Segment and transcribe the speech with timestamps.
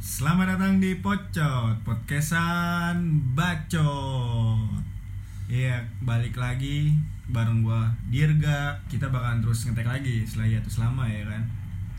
[0.00, 4.80] Selamat datang di Pocot, podcastan bacot.
[5.52, 6.96] Iya, balik lagi
[7.28, 8.80] bareng gua Dirga.
[8.88, 11.44] Kita bakalan terus ngetek lagi setelah hiatus lama ya kan.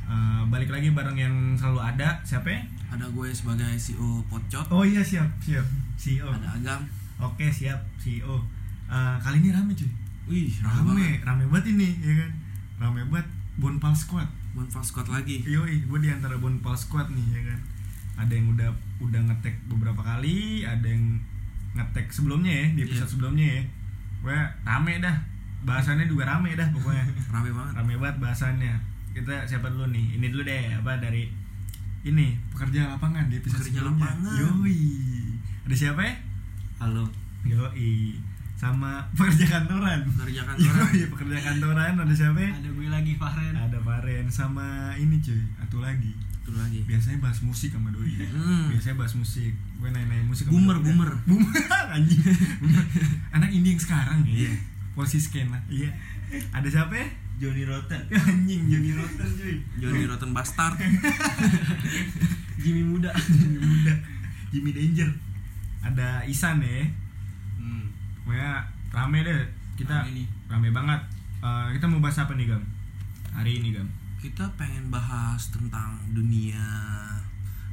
[0.10, 2.18] Eh, balik lagi bareng yang selalu ada.
[2.26, 2.66] Siapa ya?
[2.92, 5.64] ada gue sebagai CEO Pocot Oh iya siap, siap.
[5.96, 6.28] CEO.
[6.28, 6.90] ada Agam
[7.22, 8.61] Oke, siap CEO.
[8.92, 9.88] Eh, kali ini rame cuy.
[10.28, 12.32] wih Rame, rame banget ini ya kan.
[12.78, 14.28] Rame banget Bonpal Squad.
[14.52, 17.60] Bonfire Squad lagi Yoi, gue di antara Bonpal Squad nih ya kan.
[18.20, 18.68] Ada yang udah
[19.00, 21.16] udah ngetek beberapa kali, ada yang
[21.72, 23.14] ngetek sebelumnya ya, di episode Iya.
[23.16, 23.64] sebelumnya ya.
[24.22, 25.16] Wah, rame dah.
[25.62, 27.06] Bahasannya juga rame dah pokoknya.
[27.34, 28.74] rame banget rame banget bahasannya.
[29.12, 30.20] Kita siapa dulu nih?
[30.20, 31.32] Ini dulu deh, apa dari
[32.02, 34.12] ini pekerja lapangan di episode Pekerja sebelumnya.
[34.12, 34.36] lapangan.
[34.36, 34.80] Yoi.
[35.64, 36.14] Ada siapa ya?
[36.78, 37.08] Halo,
[37.46, 38.20] Yoi.
[38.62, 40.06] Sama pekerja kantoran.
[40.06, 40.86] Pekerja kantoran.
[40.94, 42.52] Yoi, pekerja kantoran ada siapa ya?
[42.54, 43.54] ada gue lagi Faren.
[43.58, 46.14] Ada Faren sama ini cuy, satu lagi.
[46.42, 48.18] itu lagi Biasanya bahas musik sama doi.
[48.18, 48.70] Hmm.
[48.70, 49.54] Biasanya bahas musik.
[49.78, 50.86] Gue nanya-nanya musik sama Boomer, doi.
[50.90, 51.12] boomer.
[51.30, 52.22] Boomer anjing.
[53.34, 54.46] Anak indie yang sekarang ya.
[54.46, 54.52] Iya.
[54.94, 55.58] Posisi skena.
[55.66, 55.90] Iya.
[56.54, 57.08] Ada siapa ya?
[57.42, 58.02] Johnny Rotten.
[58.30, 59.58] Anjing Johnny Rotten cuy.
[59.82, 60.78] Johnny Rotten Bastard
[62.62, 63.10] Jimmy Muda.
[63.18, 63.94] Jimmy Muda.
[64.54, 65.10] Jimmy Danger.
[65.82, 66.86] Ada Isan ya.
[67.58, 67.86] Hmm.
[68.24, 68.52] Pokoknya
[68.90, 69.42] rame deh.
[69.74, 70.28] Kita Rame nih.
[70.48, 71.02] rame banget.
[71.42, 72.64] Eh, kita mau bahas apa nih, Gam?
[73.32, 73.88] Hari ini, Gam.
[74.22, 76.62] kita pengen bahas tentang dunia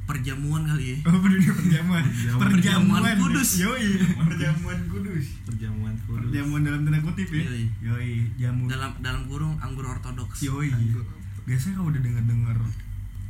[0.09, 2.01] perjamuan kali ya Oh, dunia perjamuan.
[2.41, 3.61] Perjamuan kudus.
[3.61, 5.25] Yoi, perjamuan kudus.
[5.45, 6.25] Perjamuan kudus.
[6.33, 7.45] Perjamuan dalam tanda kutip ya.
[7.45, 7.63] Yoi.
[7.85, 8.65] Yoi, jamu.
[8.65, 10.73] dalam dalam kurung anggur ortodoks Yoi.
[11.45, 12.57] Biasanya kalau udah denger-denger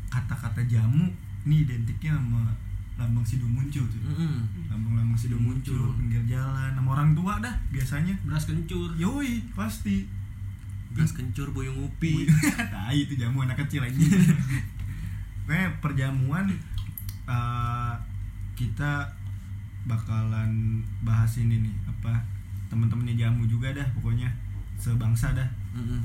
[0.07, 1.11] kata-kata jamu,
[1.43, 2.55] ini identiknya sama
[2.99, 4.01] lambang sido muncul tuh.
[4.03, 4.67] Mm-mm.
[4.67, 5.95] Lambang-lambang sido muncul, Muncul.
[5.97, 8.11] pinggir jalan, sama orang tua dah biasanya.
[8.21, 8.91] Beras kencur.
[8.93, 10.03] Yoi, pasti.
[10.89, 12.25] gas kencur boyong ngopi
[12.73, 14.09] nah itu jamu anak kecil lagi
[15.45, 16.49] Kayak perjamuan
[17.29, 17.93] eh,
[18.57, 19.05] kita
[19.85, 22.17] bakalan bahas ini nih apa
[22.73, 24.33] temen-temennya jamu juga dah pokoknya
[24.81, 25.45] sebangsa dah
[25.77, 26.01] Mm-mm.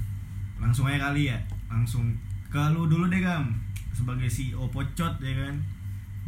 [0.60, 2.12] langsung aja kali ya langsung
[2.52, 3.56] ke lu dulu deh gam
[3.96, 5.56] sebagai CEO pocot ya kan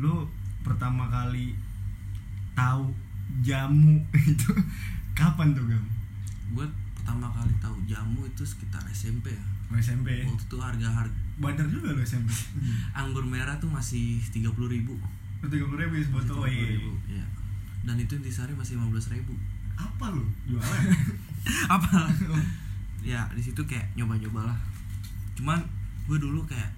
[0.00, 0.24] lu
[0.66, 1.54] pertama kali
[2.58, 2.90] tahu
[3.46, 4.02] jamu
[4.34, 4.50] itu.
[5.14, 5.84] Kapan tuh gam?
[6.52, 6.66] Gue
[6.98, 9.44] pertama kali tahu jamu itu sekitar SMP ya.
[9.70, 10.26] Oh, SMP ya?
[10.26, 12.32] waktu itu harga harga badar juga lu SMP
[13.00, 14.98] anggur merah tuh masih tiga puluh ribu.
[15.46, 16.42] Tiga puluh ribu sebotol.
[16.42, 16.74] Oh, iya.
[17.06, 17.24] ya.
[17.86, 19.32] dan itu intisari masih lima belas ribu.
[19.78, 20.82] Apa lu jualan?
[21.76, 22.10] Apa?
[23.06, 24.58] Ya di situ kayak nyoba nyoba lah
[25.36, 25.60] cuman
[26.08, 26.72] gue dulu kayak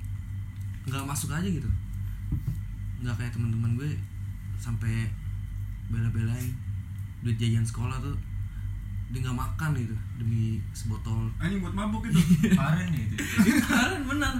[0.91, 1.71] nggak masuk aja gitu
[3.03, 3.91] nggak kayak teman-teman gue
[4.59, 5.07] sampai
[5.89, 6.51] bela-belain
[7.23, 8.15] duit jajan sekolah tuh
[9.09, 11.33] dia nggak makan gitu demi sebotol.
[11.41, 12.21] Anjing buat mabuk itu.
[12.61, 13.17] Faren ya itu.
[13.65, 14.35] beneran bener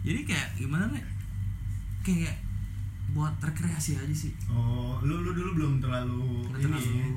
[0.00, 1.04] jadi kayak gimana nih?
[2.00, 2.36] Kayak
[3.12, 4.32] buat rekreasi aja sih.
[4.50, 7.08] Oh lu lu dulu belum terlalu nggak ini terlalu ya?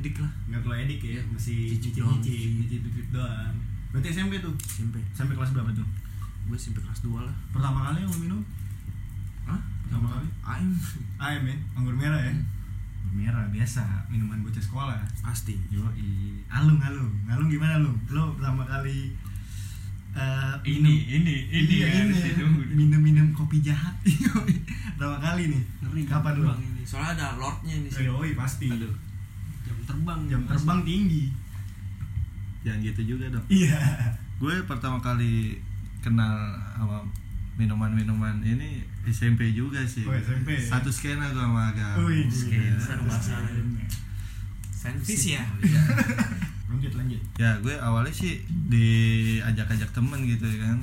[0.00, 0.32] edik lah.
[0.48, 1.20] Nggak terlalu edik ya?
[1.30, 2.60] Masih Cicip cicip doang, cicip cicip.
[2.66, 3.54] cicip cicip doang
[3.90, 4.54] berarti SMP tuh?
[4.62, 5.86] SMP sampai kelas berapa tuh?
[6.46, 7.34] Gue SMP kelas 2 lah.
[7.50, 8.40] Pertama kali yang lu minum
[9.90, 10.28] Pertama kali?
[10.46, 10.70] AM
[11.18, 12.46] AM ya anggur merah ya Hmm.
[13.02, 17.90] anggur merah biasa minuman bocah sekolah pasti Yoi, alung alung, alung gimana lu?
[18.06, 19.10] Lu pertama kali
[20.10, 22.42] eh, Ini, minum- ini, ini iya, kan, ini situ.
[22.72, 23.94] minum-minum kopi jahat.
[24.94, 25.62] Pertama kali nih.
[25.80, 26.02] Ngeri.
[26.04, 26.50] Kapan lu?
[26.50, 28.66] Ini soalnya ada lordnya ini sih Yoi pasti.
[28.68, 28.90] Aduh.
[29.62, 30.20] Jam terbang.
[30.26, 31.30] Jam terbang tinggi.
[32.60, 33.46] Jangan gitu juga dong.
[33.48, 33.78] Iya.
[34.36, 35.62] Gue pertama kali
[36.00, 36.36] kenal
[36.74, 37.06] sama
[37.60, 40.02] minuman-minuman ini SMP juga sih.
[40.02, 40.64] Oh, SMP ya?
[40.70, 42.00] Satu skena gue sama Agam.
[42.02, 42.76] Wih, Iya.
[42.76, 43.36] seru bahasa.
[44.72, 45.82] sensis ya Iya.
[46.70, 47.20] Lanjut lanjut.
[47.36, 50.78] ya gue awalnya sih diajak-ajak temen gitu ya kan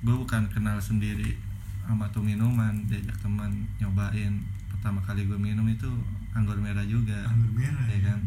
[0.00, 1.36] gue bukan kenal sendiri
[1.80, 3.46] sama tuh minuman diajak teman
[3.78, 4.34] nyobain
[4.68, 5.86] pertama kali gue minum itu
[6.32, 8.00] anggur merah juga Anggur merah ya ya.
[8.08, 8.20] kan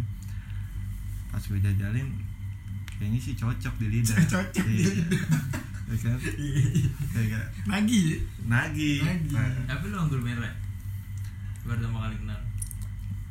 [1.27, 2.07] pas gue jajalin
[2.93, 4.93] kayaknya sih cocok di lidah Cocok di Iya.
[4.93, 5.23] lidah.
[5.91, 6.17] Ya kan?
[7.11, 8.03] Kayak nagi.
[8.43, 8.93] Nagi.
[9.29, 10.49] Nah, Tapi lu anggur merah.
[11.61, 12.39] Pertama kali kenal.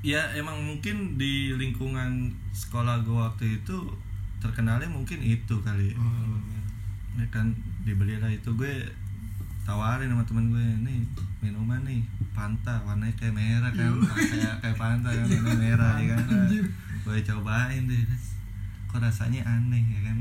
[0.01, 3.77] ya emang mungkin di lingkungan sekolah gue waktu itu
[4.41, 6.41] terkenalnya mungkin itu kali Oh.
[7.17, 7.53] ya kan
[7.83, 8.49] dibelilah itu.
[8.55, 8.87] Gue
[9.61, 11.05] tawarin sama temen gue nih
[11.41, 12.01] minuman nih
[12.33, 12.81] Fanta.
[12.85, 13.93] Warnanya kayak merah kan.
[14.15, 16.25] Kayak kayak Fanta kan warna merah ya kan.
[17.05, 18.05] Gue cobain deh.
[18.89, 20.19] Kok rasanya aneh ya kan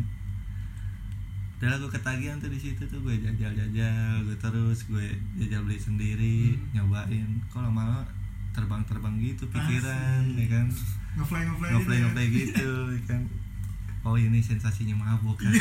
[1.60, 5.08] udah lah gue ketagihan tuh di situ tuh gue jajal-jajal gue terus gue
[5.38, 6.38] jajal beli sendiri
[6.72, 7.28] nyobain.
[7.48, 8.08] Kok lama
[8.50, 10.40] terbang-terbang gitu pikiran Asik.
[10.40, 10.66] ya kan?
[11.16, 12.72] Ngefly ngefly ngefly ngefly gitu
[13.06, 13.22] kan?
[14.00, 15.52] Oh ini sensasinya mabuk kan?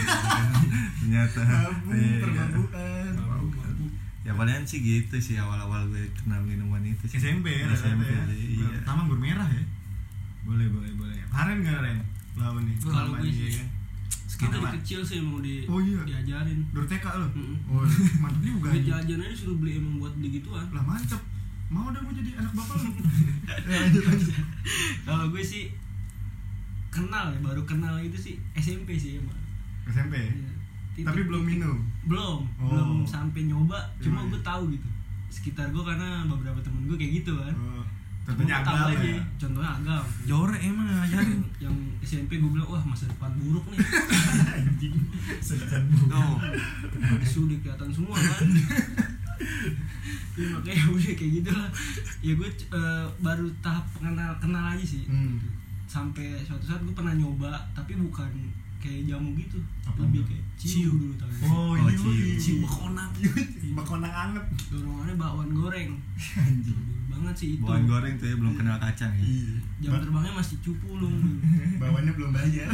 [1.00, 1.42] Ternyata.
[1.42, 2.22] Mabuk Iya.
[2.22, 3.76] permabukan
[4.20, 7.16] ya palingan sih gitu sih awal-awal gue kenal minuman itu sih.
[7.18, 8.22] SMP ya SMP ya.
[8.28, 8.68] iya.
[8.78, 9.64] Pertama anggur merah ya?
[10.44, 11.16] Boleh boleh boleh.
[11.28, 11.98] Haren gak Ren?
[12.36, 13.66] Lawan nih Kalau gue sih, kan?
[14.38, 14.64] Kita Apa?
[14.64, 15.98] dari kecil sih emang di Oh, iya.
[16.04, 17.56] diajarin Dur TK lo Mm-mm.
[17.68, 17.82] oh
[18.18, 18.86] mantep juga anjing.
[18.86, 21.18] jajan aja suruh beli emang buat beli gituan lah mantep
[21.68, 22.90] mau dah gue jadi anak bapak lu
[23.66, 24.32] ya, lanjut lanjut
[25.04, 25.68] kalau gue sih
[26.88, 29.36] kenal ya baru kenal itu sih SMP sih emang
[29.86, 30.30] SMP ya?
[30.30, 30.50] Iya.
[30.94, 32.68] Titik- tapi belum minum belum Oh.
[32.68, 34.30] belum sampai nyoba cuma Gimana?
[34.30, 34.88] gue tahu gitu
[35.28, 37.84] sekitar gue karena beberapa temen gue kayak gitu kan oh,
[38.28, 39.22] Tahu agak aja ya.
[39.40, 40.04] Contohnya agam.
[40.28, 41.40] Jore emang ngajarin.
[41.56, 43.80] Yang SMP gue bilang wah masa depan buruk nih.
[44.52, 44.96] Anjing.
[45.40, 46.36] Sedan bu oh
[47.24, 48.48] sudah kelihatan semua kan?
[50.38, 51.70] Ya, makanya udah kayak gitu lah.
[52.20, 55.08] Ya gue eh, baru tahap kenal kenal aja sih.
[55.08, 55.40] Hmm.
[55.88, 58.28] sampai suatu saat gue pernah nyoba tapi bukan
[58.76, 59.56] kayak jamu gitu.
[59.88, 62.12] Apa lebih kayak ciu dulu tau oh, Oh, iya ciu.
[62.36, 63.08] ciu bekonang
[63.72, 64.44] bekonang anget.
[64.68, 65.96] Dorongannya bakwan goreng.
[66.36, 66.76] Anjing.
[66.76, 67.62] Dulu banget sih itu.
[67.62, 69.22] Bawang goreng tuh ya belum kenal kacang ya.
[69.22, 69.54] Iya.
[69.80, 71.38] Jam terbangnya masih cupulung dulu.
[71.76, 72.68] bawahnya belum bayar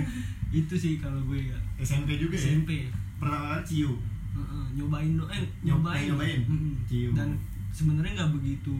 [0.52, 1.58] itu sih kalau gue ya.
[1.78, 2.42] SMP juga ya?
[2.50, 2.70] SMP
[3.16, 3.92] pernah ciu.
[4.32, 6.04] Heeh, nyobain do eh Nyob- nyobain.
[6.08, 6.40] nyobain?
[6.42, 6.72] Mm-mm.
[6.82, 7.12] Cium.
[7.12, 7.28] dan
[7.68, 8.76] sebenarnya nggak begitu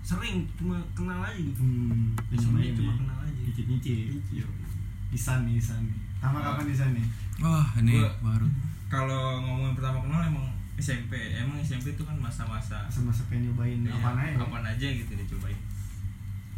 [0.00, 1.60] sering cuma kenal aja gitu.
[1.60, 2.74] Hmm, cuma ya.
[2.74, 3.40] kenal aja.
[3.40, 4.48] Nyicip nyicip Nyicip.
[5.10, 5.98] Isan nih Isan nih.
[6.18, 7.06] Tama kapan Isan nih?
[7.38, 8.46] Wah ini Gua- baru.
[8.86, 10.46] kalau ngomongin pertama kenal emang
[10.80, 14.40] SMP emang SMP itu kan masa-masa masa-masa pengen nyobain Iya, apa aja?
[14.40, 15.58] apaan aja gitu dicobain.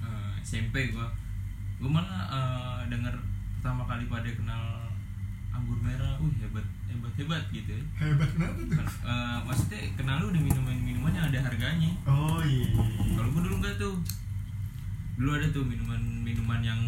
[0.01, 1.11] Eh, SMP gua.
[1.77, 3.11] Gua malah eh, denger
[3.59, 4.63] pertama kali pada kenal
[5.51, 7.75] anggur merah uh hebat hebat hebat gitu.
[7.75, 11.91] Ya hebat kenapa tuh Kan, eh, maksudnya kenal lu udah minuman minuman yang ada harganya.
[12.07, 12.71] Oh iya
[13.13, 13.95] kalau gua dulu enggak tuh.
[15.13, 16.81] Dulu ada tuh minuman minuman yang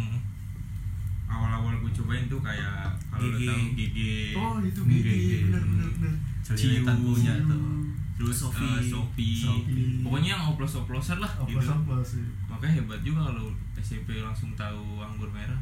[1.35, 2.75] awal-awal gue cobain tuh kayak
[3.09, 3.45] kalau Gigi.
[3.45, 5.03] tahu gigi oh itu Gigi.
[5.05, 5.37] gigi.
[5.45, 6.15] benar benar benar
[6.45, 7.05] Celilitan Ciu.
[7.09, 7.63] punya tuh.
[8.15, 8.63] Terus Sofi.
[8.63, 9.29] eh, Sofi.
[9.37, 9.81] Sofi.
[10.01, 11.57] pokoknya yang oplos-oplosan lah gitu.
[11.57, 12.27] Oplos oplos ya.
[12.47, 15.59] makanya hebat juga kalau SMP langsung tahu anggur merah.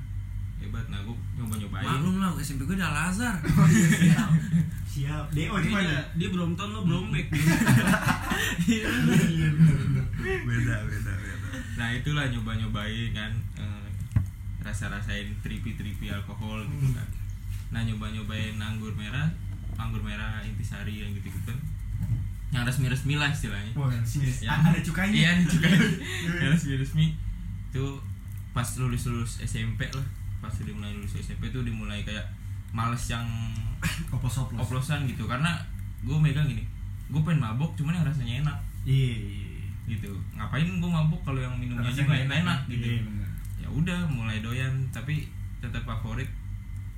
[0.59, 0.85] Hebat.
[0.87, 4.31] Nah gue nyoba nyobain maklum lah SMP gue udah Al Azhar oh iya siap.
[4.93, 5.25] Siap.
[5.33, 7.33] Deo di Dia- mana dia belum tahun lo belum make
[8.69, 10.05] iya benar benar
[10.43, 11.49] beda beda beda.
[11.73, 13.33] Nah itulah nyoba nyobain kan.
[13.57, 13.82] Eh,
[14.63, 17.09] rasa rasain tripi tripi alkohol gitu kan.
[17.71, 19.27] Nah nyoba nyobain anggur merah
[19.75, 21.55] anggur merah intisari yang gitu gitu
[22.53, 23.73] yang resmi resmi lah istilahnya.
[23.73, 25.17] Wah sini Yang- ada cukainya.
[25.17, 25.81] Iya ada cukainya.
[26.41, 27.05] Yang resmi resmi
[27.69, 27.85] itu
[28.53, 30.05] pas lulus lulus SMP lah.
[30.39, 32.29] Pas udah mulai lulus SMP tuh dimulai kayak
[32.71, 33.25] males yang
[34.15, 35.25] oplos oplos oplosan gitu.
[35.25, 35.57] Karena
[36.01, 36.61] gue megang gini
[37.09, 38.59] gue pengen mabok cuman yang rasanya enak.
[38.85, 40.13] Iya iya gitu.
[40.37, 42.59] Ngapain gue mabok kalau yang minumnya aja Rasanya nggak enak.
[42.69, 42.85] gitu.
[42.87, 43.01] Iya
[43.63, 46.27] ya udah mulai doyan tapi tetap favorit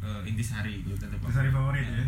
[0.01, 1.85] eh, intisari gitu tetap Intisari favorit.
[1.85, 2.05] ya.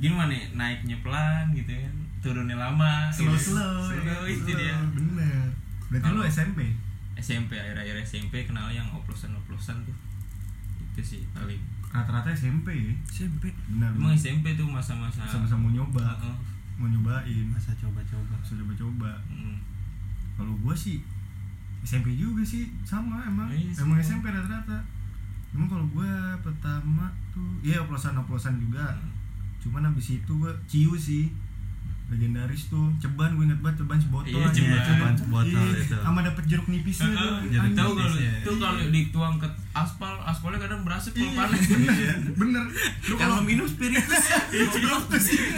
[0.00, 3.54] gimana nih naiknya pelan gitu kan turunnya lama slow gitu.
[3.54, 4.58] slow slow ya, itu slow.
[4.58, 4.76] dia.
[4.90, 5.44] Bener.
[5.88, 6.58] Berarti lu Kalau- SMP
[7.14, 9.92] SMP akhir-akhir SMP kenal yang oplosan oplosan tuh.
[10.90, 11.60] Itu sih paling.
[11.90, 12.94] Rata-rata SMP ya?
[13.04, 16.00] SMP benar emang SMP tuh masa-masa sama-sama mau nyoba.
[16.16, 16.36] Heeh.
[16.74, 17.44] mau nyobain.
[17.46, 18.32] Masa coba-coba.
[18.34, 19.12] Masa coba-coba.
[19.28, 19.60] Mm.
[20.32, 21.04] kalau gua sih
[21.82, 23.48] SMP juga sih sama emang.
[23.48, 24.04] Iya, emang sama.
[24.04, 24.78] SMP rata-rata.
[25.50, 28.86] Emang kalau gua pertama tuh iya oplosan-oplosan juga.
[28.90, 29.10] Hmm.
[29.60, 31.28] cuman abis itu gua ciu sih.
[32.08, 32.90] Legendaris tuh.
[32.98, 34.82] Ceban gue inget banget ceban sebotol Iya, ceban.
[34.82, 35.12] Ceban.
[35.14, 35.94] Sebotol Iya, itu.
[35.94, 37.38] sama dapet jeruk nipisnya tuh.
[37.46, 38.32] Jeruk tahu kalau ya.
[38.34, 41.62] itu kalau dituang ke aspal aspalnya kadang berasa kalau Iya, panas.
[41.62, 41.94] Bener
[42.42, 42.64] bener.
[43.06, 44.24] Lu kalau minum spiritus.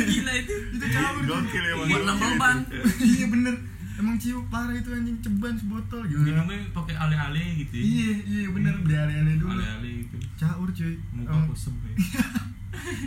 [0.05, 0.55] Gila itu.
[0.73, 1.25] Itu tuh.
[1.25, 1.89] Gokil emang.
[1.89, 2.59] buat nambal ban.
[3.01, 3.55] Iya bener
[4.03, 7.83] emang ciu parah itu anjing ceban sebotol gitu minumnya pakai ale-ale gitu ya.
[7.87, 9.55] iya iya bener berale-ale dulu.
[9.55, 10.17] Ale-ale gitu.
[10.37, 10.99] Caur cuy.
[11.15, 11.47] Muka Emang.
[11.47, 11.95] kusem ya.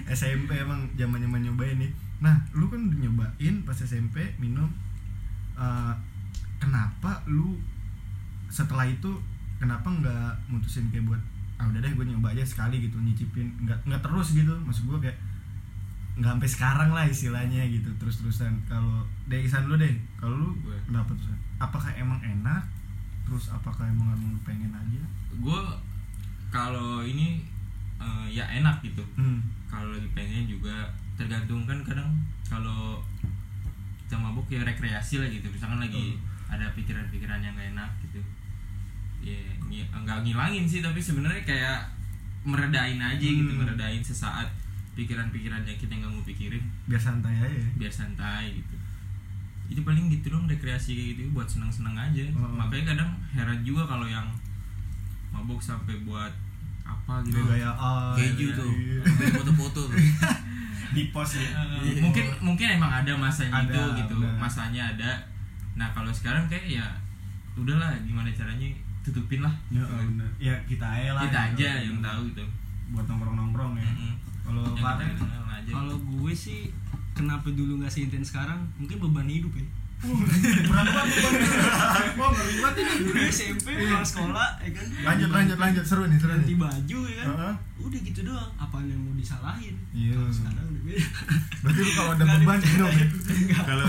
[0.17, 1.91] SMP emang zaman zaman nyobain nih.
[2.23, 4.71] Nah lu kan udah nyobain pas SMP minum
[5.55, 5.93] Eh,
[6.59, 7.55] kenapa lu
[8.51, 9.07] setelah itu
[9.55, 11.21] kenapa nggak mutusin kayak buat
[11.55, 13.47] ah udah deh gue nyoba aja sekali gitu nyicipin.
[13.63, 15.15] Nggak nggak terus gitu maksud gue kayak
[16.15, 20.49] nggak sampai sekarang lah istilahnya gitu terus terusan kalau deh Isan lu deh kalau lu
[20.57, 20.77] Gue.
[20.85, 22.63] kenapa tuh apakah emang enak?
[23.23, 25.01] Terus apakah emang emang lu pengen aja?
[25.33, 25.59] Gue
[26.49, 27.43] kalau ini
[27.97, 29.03] eh, ya enak gitu.
[29.15, 29.39] Hmm.
[29.65, 32.07] kalau lagi pengen juga tergantung kan kadang
[32.45, 33.03] kalau
[34.01, 35.47] kita mabuk ya rekreasi lah gitu.
[35.47, 38.21] Misalkan lagi ada pikiran-pikiran yang gak enak gitu.
[39.19, 41.79] Ya ngi- nggak ngilangin sih tapi sebenarnya kayak
[42.43, 43.65] meredain aja gitu Hmm.
[43.65, 44.47] meredain sesaat
[44.95, 48.75] pikiran-pikiran yang kita nggak mau pikirin biar santai aja ya biar santai gitu
[49.65, 52.47] itu paling gitu dong rekreasi kayak gitu buat seneng-seneng aja Oh.
[52.49, 54.25] makanya kadang heran juga kalau yang
[55.29, 56.31] mabuk sampai buat
[56.81, 58.13] apa gitu Gaya-gayaan.
[58.15, 59.01] keju tuh Iya.
[59.33, 59.97] Foto-foto tuh
[60.95, 61.49] Di pos ya.
[61.81, 64.37] Eh, mungkin mungkin emang ada masanya Ada, itu gitu benar.
[64.37, 65.11] masanya ada
[65.73, 66.87] nah kalau sekarang kayak ya
[67.53, 68.69] udahlah gimana caranya
[69.01, 70.29] tutupin lah Ya, bener.
[70.39, 71.21] ya kita aja lah.
[71.25, 71.59] kita gitu.
[71.59, 72.43] aja yang tahu gitu
[72.87, 73.89] Buat nongkrong-nongkrong ya.
[73.89, 74.13] Mm-mm.
[74.45, 74.63] Kalau
[75.65, 76.69] Kalau gue sih
[77.17, 78.69] kenapa dulu nggak seintens sekarang?
[78.77, 79.65] Mungkin beban hidup ya.
[80.05, 81.01] berapa
[82.19, 82.75] Oh, banget.
[82.99, 84.85] Dulu SMP pulang sekolah, ya kan.
[85.01, 87.25] Lanjut lanjut lanjut seru nih, seru Ganti baju ya kan.
[87.31, 87.53] Heeh.
[87.81, 88.51] Udah gitu doang.
[88.59, 89.73] Apaan yang mau disalahin?
[89.95, 90.13] Iya.
[90.19, 91.01] Kalau sekarang udah beda.
[91.63, 93.07] Berarti lu kalau ada beban minum ya.
[93.33, 93.63] Enggak.
[93.65, 93.85] Kalau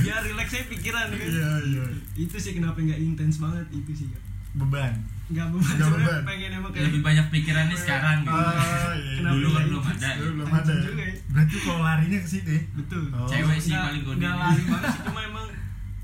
[0.00, 1.28] Biar relax aja pikiran ya kan.
[1.28, 1.84] iya iya.
[2.16, 4.20] Itu sih kenapa nggak intens banget itu sih ya.
[4.56, 4.92] Beban.
[5.26, 5.64] Nggak beban.
[5.70, 6.22] Sebenarnya beban.
[6.24, 9.12] pengen emang kayak lebih banyak pikirannya sekarang gitu Ah, iya.
[9.16, 10.72] Kenapa dulu kan nggak belum ada Dulu belum ada.
[10.74, 11.12] ya.
[11.26, 12.62] Berarti kalau larinya ke situ ya.
[12.74, 13.02] Betul.
[13.10, 13.26] Oh.
[13.26, 15.46] Cewek sih paling kode nggak lari banget sih cuma emang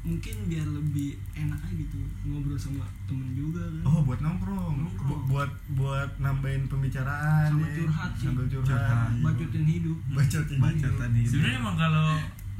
[0.00, 4.74] mungkin biar lebih enak aja gitu ngobrol sama temen juga kan Oh, buat nongkrong.
[4.78, 5.08] Nongkrong.
[5.10, 7.76] Bu- buat buat nambahin pembicaraan Sama ya.
[7.76, 8.24] curhat sih.
[8.24, 8.68] Sambil curhat.
[8.70, 9.08] Curhat.
[9.10, 9.22] Iya.
[9.22, 10.58] bacotin hidup Bacotin.
[10.58, 12.08] bacotan hidup sebenarnya emang kalau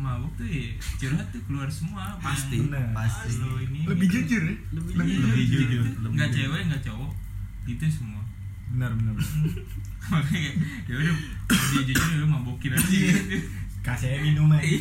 [0.01, 2.57] mabuk tuh ya curhat tuh keluar semua Pasti.
[2.59, 2.91] Bener.
[2.91, 4.17] pasti lu ini Lebih gitu.
[4.19, 4.55] jujur ya.
[4.73, 5.53] lebih, Lebih lebih Gitu.
[5.55, 6.41] jujur, lebih nggak jujur.
[6.49, 7.11] cewek nggak cowok
[7.67, 8.23] gitu semua
[8.71, 9.15] Benar benar.
[9.15, 9.63] benar.
[10.11, 10.53] makanya
[10.85, 11.15] ya udah
[11.47, 13.13] kalau dia jujur ya udah mabukin aja Iya.
[13.15, 13.37] gitu
[13.81, 14.77] Kasih aja minum aja.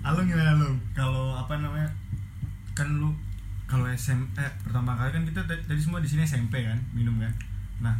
[0.00, 0.70] Halo gimana lu?
[0.92, 1.90] Kalau apa namanya?
[2.72, 3.10] Kan lu
[3.64, 7.32] kalau SM eh pertama kali kan kita tadi semua di sini SMP kan, minum kan.
[7.80, 7.96] Nah,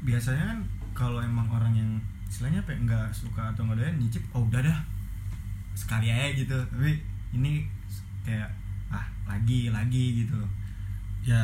[0.00, 0.58] biasanya kan
[0.92, 1.90] kalau emang orang yang
[2.24, 4.78] istilahnya apa ya, nggak suka atau nggak doyan nyicip, oh udah dah
[5.72, 6.56] sekali aja gitu.
[6.66, 6.96] Tapi
[7.32, 7.64] ini
[8.22, 8.48] kayak
[8.88, 10.38] ah lagi lagi gitu.
[11.22, 11.38] ya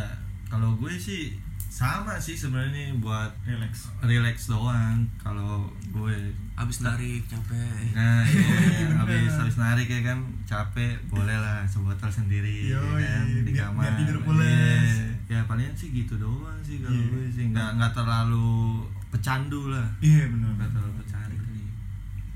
[0.44, 3.86] kalau gue sih sama sih sebenarnya buat Relax.
[4.00, 6.16] relax doang kalau gue
[6.54, 8.42] abis narik capek nah iya,
[8.82, 8.98] bener.
[8.98, 13.84] habis habis narik ya kan capek boleh lah sebotol sendiri ya Yoi, kan di kamar
[13.84, 14.90] biar tidur pules.
[15.28, 15.38] Iya.
[15.38, 17.06] ya palingan sih gitu doang sih kalau Iya.
[17.06, 20.50] gue sih nggak nggak terlalu pecandu lah Iya benar.
[20.56, 21.36] nggak terlalu pecandu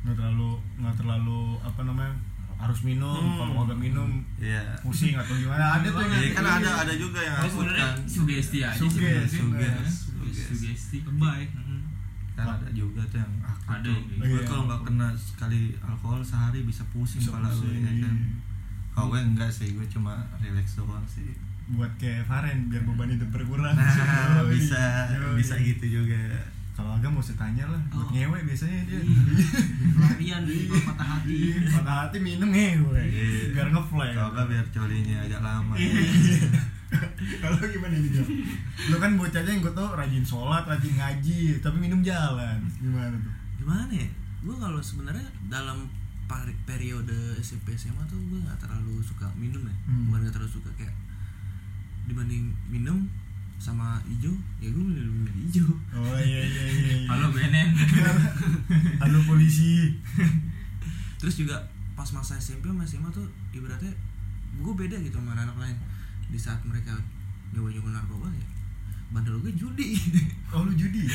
[0.02, 2.14] Nggak terlalu nggak terlalu apa namanya
[2.56, 3.18] harus minum.
[3.18, 3.36] Hmm.
[3.36, 4.62] Kalau nggak minum Iya.
[4.78, 6.36] pusing atau gimana ada tuh yang Iya, gitu.
[6.36, 9.82] kan ada ada juga yang Oh, sebenarnya sugesti aja sih Suges, sebenarnya.
[9.82, 10.46] suges, suges.
[10.48, 11.42] sugesti Lebay.
[11.50, 11.80] Mm-mm.
[12.32, 14.40] kan ada juga tuh yang aku Ada tuh gitu.
[14.42, 18.30] kalau nggak kena sekali alkohol sehari bisa pusing kepala gue pusing, ya kan iya.
[18.90, 21.28] kalau gue enggak sih gue cuma relax doang sih
[21.68, 23.72] buat kayak Faren biar beban hidup berkurang.
[23.72, 24.80] nah bisa
[25.34, 26.18] bisa gitu juga
[26.72, 28.10] Kalau agak mau saya tanya lah, buat Oh.
[28.10, 29.00] ngewe biasanya dia.
[29.92, 31.36] pelarian dari patah hati
[31.68, 33.02] Patah hati minum ngewe.
[33.52, 34.08] Biar ngefly.
[34.10, 35.74] kalau nggak biar colinya agak lama.
[37.40, 38.20] Kalau gimana nih Jo?
[38.86, 42.60] Lu kan bocahnya yang gue tau rajin sholat, rajin ngaji, tapi minum jalan.
[42.74, 43.32] Gimana tuh?
[43.54, 44.10] gimana ya
[44.42, 45.86] gue kalau sebenarnya dalam
[46.66, 50.10] periode SMP SMA tuh gue nggak terlalu suka minum ya Hmm.
[50.10, 50.90] bukan nggak terlalu suka kayak
[52.04, 53.06] dibanding minum
[53.62, 56.66] sama hijau ya gue milih milih hijau Oh iya iya iya.
[56.66, 56.96] iya.
[57.14, 57.70] halo Benen
[59.06, 59.94] Halo polisi.
[61.22, 61.54] terus juga
[61.94, 63.22] pas masa SMP sama SMA tuh
[63.54, 63.94] ibaratnya
[64.58, 65.78] gue beda gitu sama anak lain
[66.26, 66.90] di saat mereka
[67.54, 68.46] nyoba nyoba narkoba ya
[69.14, 69.94] bandel gue judi
[70.50, 71.06] Oh lu judi?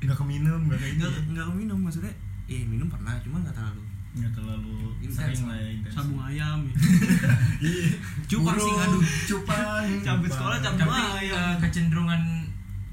[0.00, 1.30] Enggak keminum, enggak kayak nggak gitu.
[1.34, 2.12] nggak minum maksudnya
[2.46, 5.56] eh minum pernah cuma nggak terlalu Enggak terlalu Intens sering lah.
[5.56, 5.94] ya intens.
[5.94, 6.74] sabung ayam ya.
[7.64, 7.88] Iya.
[8.26, 8.98] Cupang sih, ngadu.
[9.24, 9.86] Cupang.
[10.06, 11.32] Cabut sekolah, cabut iya.
[11.32, 12.22] eh, kecenderungan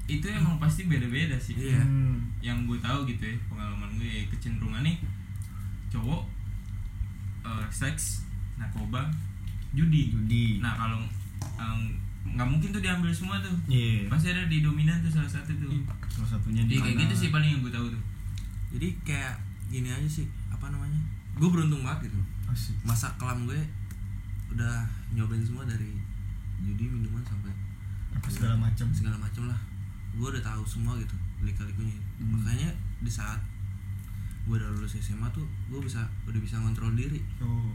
[0.06, 1.78] itu emang pasti beda-beda sih Iya.
[1.78, 2.18] Hmm.
[2.40, 4.98] yang gue tahu gitu ya pengalaman gue ya, kecenderungannya
[5.86, 6.22] cowok
[7.44, 9.06] eh, seks narkoba
[9.70, 10.58] judi Judi.
[10.58, 10.98] nah kalau
[12.26, 14.08] nggak mungkin tuh diambil semua tuh Iya.
[14.08, 15.72] pasti ada di dominan tuh salah satu tuh
[16.06, 18.02] Salah satunya di Iya kayak gitu sih paling yang gue tahu tuh
[18.70, 19.34] jadi kayak
[19.66, 21.00] gini aja sih apa namanya
[21.32, 22.74] gue beruntung banget gitu Asik.
[22.82, 23.60] masa kelam gue
[24.50, 25.94] udah nyobain semua dari
[26.60, 27.52] judi minuman sampai
[28.10, 28.86] Apa segala macam.
[28.90, 29.60] segala macam lah
[30.10, 32.36] gue udah tahu semua gitu lika-likunya Hmm.
[32.36, 32.68] makanya
[32.98, 33.40] di saat
[34.42, 37.72] gue udah lulus SMA tuh gue bisa udah bisa ngontrol diri Oh.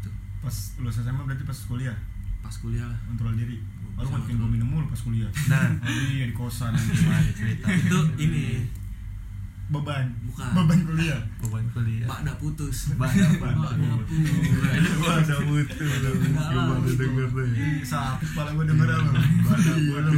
[0.00, 0.12] Tuh.
[0.40, 1.96] Pas lulus SMA berarti pas kuliah
[2.38, 3.60] pas kuliah lah kontrol diri.
[3.92, 5.28] Baru makin gue minum mulu pas kuliah.
[5.46, 7.04] nah Oh iya di kosan nanti.
[7.32, 8.64] cerita itu ini
[9.72, 10.06] Beban.
[10.22, 10.50] Bukan.
[10.52, 11.20] Beban kuliah.
[11.38, 14.04] beban kuliah bakda putus banyak Bak banget
[15.02, 15.84] Ada mutu.
[15.84, 16.84] Dalam.
[16.84, 17.46] denger tuh.
[17.82, 19.10] Sakit kepala gue denger apa?
[19.72, 20.12] Iya lu.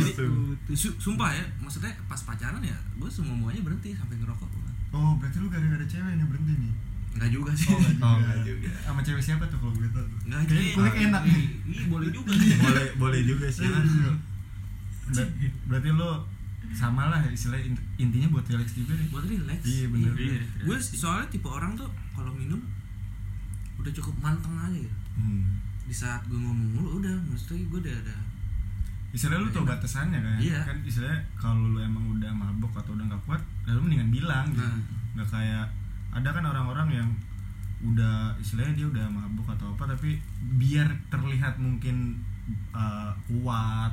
[0.73, 4.49] Su- sumpah ya maksudnya pas pacaran ya gue semua muanya berhenti sampai ngerokok
[4.91, 6.73] Oh berarti lu gara-gara cewek nih berhenti nih?
[7.15, 8.27] Enggak juga sih Oh enggak Oh, juga.
[8.33, 8.71] enggak juga.
[8.81, 10.07] Sama cewek siapa tuh kalau gue tahu?
[10.25, 11.45] Enggak, Kayaknya jadi- kulik enak nih.
[11.69, 12.31] Ih, boleh juga
[12.61, 13.81] boleh boleh juga sih Iya.
[15.07, 15.33] Ber-
[15.69, 16.11] Berarti lo
[16.71, 19.07] sama lah istilah int- intinya buat relax juga deh.
[19.09, 20.13] buat relax Iya, bener.
[20.15, 22.59] Iya, gue soalnya tipe orang tuh kalau minum
[23.77, 25.63] udah cukup manteng aja gitu Hmm.
[25.85, 28.17] di saat gue ngomong mulu udah maksudnya gue udah ada
[29.11, 30.59] istilahnya lu tau batasannya kan Iya.
[30.65, 34.65] kan istilahnya kalau lu emang udah mabok atau udah nggak kuat lalu mendingan bilang gitu
[34.65, 34.83] Nah.
[35.15, 35.67] nggak kayak
[36.11, 37.09] ada kan orang-orang yang
[37.85, 40.19] udah istilahnya dia udah mabuk atau apa tapi
[40.57, 42.19] biar terlihat mungkin
[42.71, 43.93] uh, kuat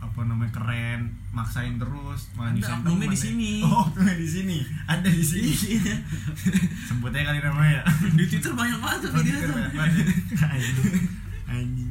[0.00, 3.20] apa namanya keren maksain terus malah Ada nyusahin temen di ya.
[3.20, 3.52] sini.
[3.66, 4.58] oh oknumnya di sini.
[4.84, 5.50] Ada di sini.
[5.50, 5.96] Iya.
[6.88, 7.80] sebutnya kali namanya
[8.18, 10.06] di Twitter banyak banget Oh, video Twitter tuh banyak banget ya.
[11.46, 11.90] anjing.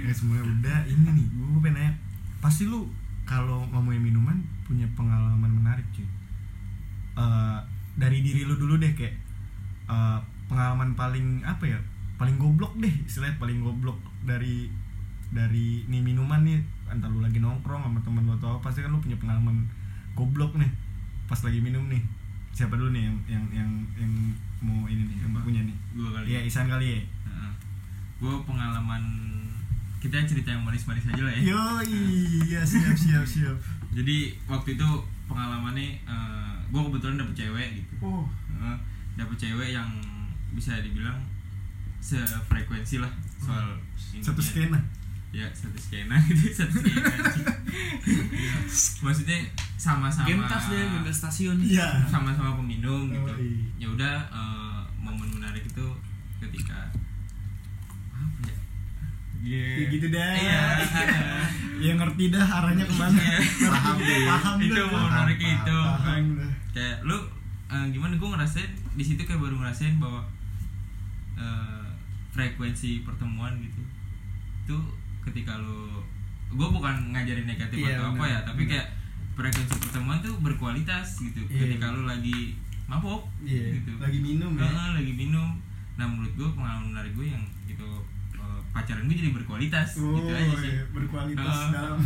[0.00, 0.78] Ya semuanya udah.
[0.84, 1.92] Ini nih gue pengen nanya.
[2.38, 2.88] Pasti lu
[3.24, 6.04] kalau ngomongin minuman punya pengalaman menarik cuy.
[7.12, 7.58] Eh,
[7.94, 9.14] dari diri lu dulu deh kayak
[9.86, 11.78] eh, pengalaman paling apa ya?
[12.16, 14.68] Paling goblok deh istilahnya paling goblok dari
[15.30, 16.58] dari nih minuman nih
[16.90, 19.62] entah lu lagi nongkrong sama temen lu atau apa pasti kan lu punya pengalaman
[20.18, 20.70] goblok nih
[21.30, 22.02] pas lagi minum nih.
[22.50, 24.12] Siapa dulu nih yang yang yang, yang
[24.58, 25.76] mau ini nih yang punya nih?
[25.94, 27.02] Gue kali Iya Isan kali ya.
[28.20, 29.00] gue pengalaman
[29.96, 31.40] kita cerita yang manis-manis aja lah ya.
[31.56, 33.56] Yo iya siap siap siap.
[33.96, 34.88] jadi waktu itu
[35.30, 36.02] pengalamannya
[36.70, 37.92] gue kebetulan dapet cewek gitu.
[38.02, 38.26] Oh.
[38.50, 38.76] Heeh,
[39.16, 39.88] dapet cewek yang
[40.52, 41.16] bisa dibilang
[42.00, 43.78] sefrekuensi lah soal
[44.12, 44.24] ininya.
[44.26, 44.80] satu skena.
[45.30, 47.06] Ya satu skena gitu satu skena
[49.04, 49.38] maksudnya
[49.76, 52.02] sama-sama game tas deh game tas stasiun Iya.
[52.06, 53.64] sama-sama peminum gitu Oh, iya.
[53.78, 55.86] ya udah eh, momen menarik itu
[56.38, 56.90] ketika
[58.10, 58.58] apa ya
[59.40, 60.32] Ya gitu dah.
[60.36, 60.62] Iya.
[61.88, 63.16] ya ngerti dah arahnya ke mana.
[63.16, 63.40] Iya.
[63.72, 64.20] Paham deh.
[64.28, 64.84] Paham Itu dah.
[64.84, 65.78] mau menariknya itu.
[65.80, 66.52] Paham dah.
[66.70, 67.16] kayak lu
[67.66, 70.28] eh, gimana gue ngerasain di situ kayak baru ngerasain bahwa
[71.34, 71.86] eh,
[72.30, 73.80] frekuensi pertemuan gitu
[74.60, 74.76] itu
[75.30, 76.02] ketika lu
[76.50, 78.70] gue bukan ngajarin negatif Iya, atau apa benar, ya tapi benar.
[78.72, 78.86] kayak
[79.32, 81.58] frekuensi pertemuan tuh berkualitas gitu Iya.
[81.64, 83.78] ketika lu lagi mabok Iya.
[83.78, 84.66] gitu Lagi minum ya.
[84.66, 85.48] Heeh, lagi minum
[85.92, 87.88] nah menurut gue pengalaman menarik gue yang itu
[88.34, 91.70] eh, pacaran gue jadi berkualitas Oh, gitu aja sih iya, berkualitas Heeh.
[91.70, 91.98] dalam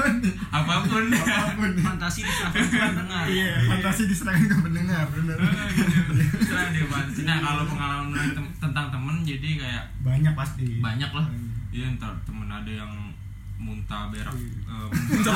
[0.58, 1.70] apa pun apa pun.
[1.78, 5.36] fantasi diserahkan ke pendengar Iya, fantasi diserahkan ke pendengar, benar.
[5.38, 7.20] Dia fantasi.
[7.22, 10.66] nah kalau pengalaman tentang temen jadi kayak Banyak pasti.
[10.80, 11.53] banyak lah Banyak.
[11.74, 12.92] Iya ntar temen ada yang
[13.56, 15.34] muntah berak eh, muntah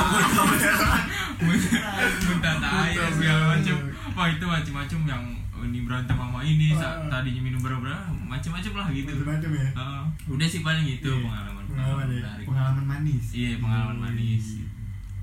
[2.21, 3.75] muntah tai segala macem
[4.09, 5.23] wah itu macem-macem yang
[5.61, 7.03] ini berantem sama ini Ah.
[7.09, 7.83] tadinya minum berapa
[8.21, 9.67] macem-macem lah gitu Macam-macam ya.
[9.69, 10.03] Heeh.
[10.29, 12.15] udah sih paling itu Iya, pengalaman pengalaman ya.
[12.17, 13.25] menarik Pengalaman manis.
[13.33, 14.45] iya pengalaman manis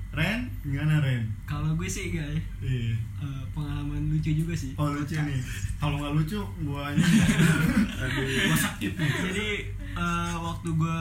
[0.09, 1.29] Ren, gimana Ren?
[1.43, 2.93] kalau gue sih guys Iya.
[3.17, 5.41] eh, pengalaman lucu juga sih Oh lucu nih.
[5.77, 7.05] Kalau nggak lucu, ini.
[8.01, 9.09] Aduh, gua sakit nih.
[9.23, 9.47] jadi
[9.97, 10.99] eh, waktu gue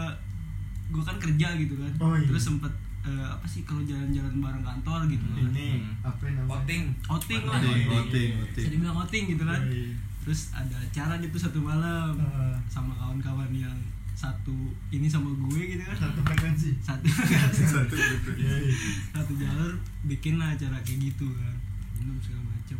[0.88, 2.24] gue kan kerja gitu kan Oh, iya.
[2.24, 5.68] terus sempet eh, apa sih kalau jalan-jalan bareng kantor gitu kan Ini
[6.00, 6.50] apa namanya?
[6.54, 8.70] outing outing lah Outing, bisa outing.
[8.72, 9.90] dibilang outing gitu kan Iya.
[10.20, 12.54] terus ada acara gitu satu malam Ah.
[12.66, 13.76] sama kawan-kawan yang
[14.12, 14.56] satu
[14.88, 16.70] ini sama gue gitu kan Satu frekuensi.
[16.80, 17.04] satu
[17.76, 18.30] Satu gitu.
[18.34, 18.54] Iya.
[18.60, 18.74] iya.
[19.12, 19.72] satu jalur
[20.04, 21.54] bikin lah acara kayak gitu kan
[21.96, 22.78] minum segala macem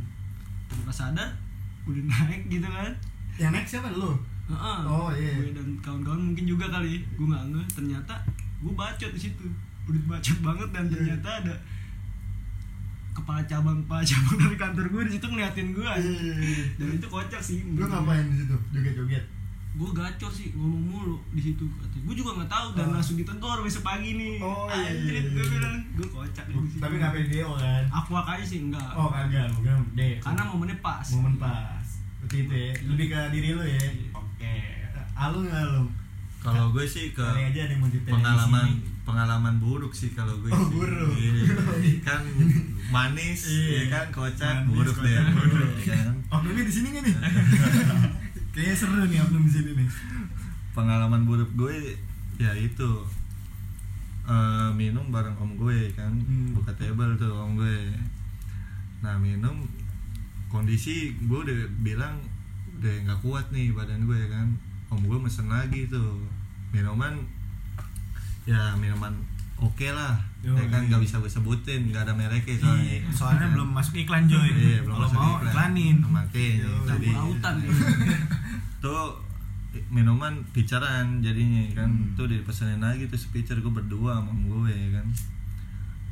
[0.67, 1.31] tanpa sadar
[1.85, 2.91] udah naik gitu kan
[3.37, 4.17] Yang naik siapa lu?
[4.47, 4.79] Heeh.
[4.85, 5.35] Oh, iya.
[5.37, 8.15] gue dan kawan-kawan mungkin juga kali gue nggak ngeh ternyata
[8.57, 9.45] gue bacot di situ
[9.85, 10.93] udah bacot banget dan Iya.
[10.93, 11.55] ternyata ada
[13.13, 16.63] kepala cabang kepala cabang dari kantor gue di situ ngeliatin gue Iya.
[16.77, 18.57] dan itu kocak sih Lu ngapain di situ?
[18.71, 19.25] Joget-joget.
[19.77, 22.93] gue gacor sih ngomong mulu di situ gue juga nggak tahu dan Oh.
[22.95, 25.53] langsung ditegur besok pagi nih Oh, iya, Anjrit, iya, gue iya.
[25.53, 27.85] bilang gue kocak di situ Tapi nggak pede kan?
[27.91, 30.17] aku aja sih enggak Oh kagak, bukan deh.
[30.19, 31.85] karena momennya pas momen pas.
[32.17, 32.73] Seperti itu ya.
[32.89, 33.85] Lebih ke diri lu ya.
[35.17, 35.89] Alung nggak alung?
[36.39, 37.25] Kalau gue sih ke
[38.07, 38.69] pengalaman
[39.03, 40.71] pengalaman buruk sih kalau gue Oh, sih.
[40.73, 41.11] buruk.
[41.13, 41.55] Iya.
[42.07, 42.23] kan
[42.89, 43.71] manis Iya.
[43.73, 45.23] ya kan kocak Manis, buruk deh ya
[45.95, 47.15] kan Oknumnya di sini nih?
[48.53, 49.89] Kayaknya seru nih oknum di sini nih.
[50.73, 51.97] pengalaman buruk gue
[52.37, 52.91] ya itu
[54.25, 56.53] eh, minum bareng om gue kan Hmm.
[56.53, 57.95] buka table tuh om gue
[58.99, 59.65] nah minum
[60.47, 62.19] kondisi gue udah bilang
[62.77, 64.51] udah nggak kuat nih badan gue kan
[64.89, 66.23] om gue mesen lagi tuh
[66.69, 67.19] minuman
[68.45, 69.13] ya minuman
[69.57, 70.89] oke lah Oh, ya kan iya.
[70.89, 73.53] nggak bisa gue sebutin nggak ada mereknya soalnya Iya, soalnya Kan?
[73.53, 74.47] belum masuk iklan Joy.
[74.47, 75.51] Iya, belum Kalau masuk mau iklan.
[75.51, 75.97] iklanin.
[76.07, 77.71] Makanya, Yo, jadi- lautan ya.
[78.85, 79.05] tuh
[79.89, 82.15] minuman picaran jadinya kan Hmm.
[82.15, 85.07] tuh dipesenin lagi tuh speaker gue berdua sama om gue ya kan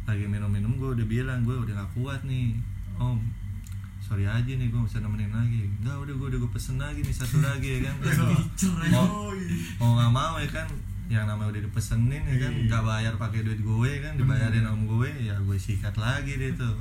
[0.05, 2.59] lagi minum-minum gue udah bilang gue udah gak kuat nih
[2.97, 3.23] om
[4.05, 5.65] sorry aja nih gue bisa nemenin lagi.
[5.81, 7.95] Enggak udah gue udah gue pesen lagi nih satu lagi ya kan?
[8.93, 9.33] Mau
[9.81, 10.69] mau nggak mau ya kan?
[11.09, 12.53] Yang namanya udah dipesenin ya kan?
[12.53, 12.65] Iya.
[12.69, 14.13] nggak bayar pakai duit gue kan?
[14.21, 16.77] Dibayarin om gue ya gue sikat lagi deh tuh.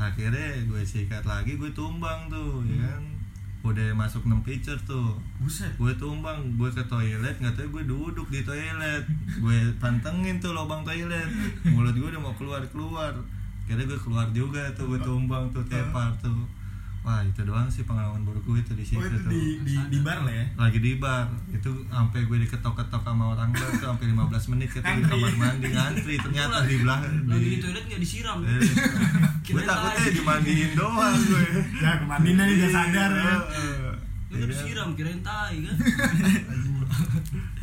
[0.00, 3.02] Akhirnya gue sikat lagi gue tumbang tuh ya kan?
[3.60, 5.20] Udah masuk 6 pitcher tuh.
[5.36, 5.76] Buset.
[5.76, 9.04] gue tumbang gue ke toilet nggak tahu gue duduk di toilet.
[9.36, 11.28] Gue pantengin tuh lubang toilet.
[11.68, 13.12] Mulut gue udah mau keluar keluar
[13.70, 16.42] kira gue keluar juga tuh gue tumbang tuh tepar tuh.
[17.00, 19.32] Wah itu doang sih pengalaman buruk gue tuh di situ Oh itu tuh.
[19.32, 20.44] di, di, di bar lah ya?
[20.58, 21.32] lagi di bar.
[21.48, 25.68] Itu sampai gue diketok-ketok sama orang bar tuh sampai 15 menit kita di kamar mandi
[25.72, 26.14] ngantri.
[26.20, 28.38] Ternyata di belakang lagi di toilet nggak disiram.
[28.44, 28.60] Eh,
[29.54, 31.44] gue takutnya dimandiin doang gue
[31.80, 33.36] Ya kemandinan nih udah sadar ya.
[34.30, 35.74] Lu udah disiram kirain tai kan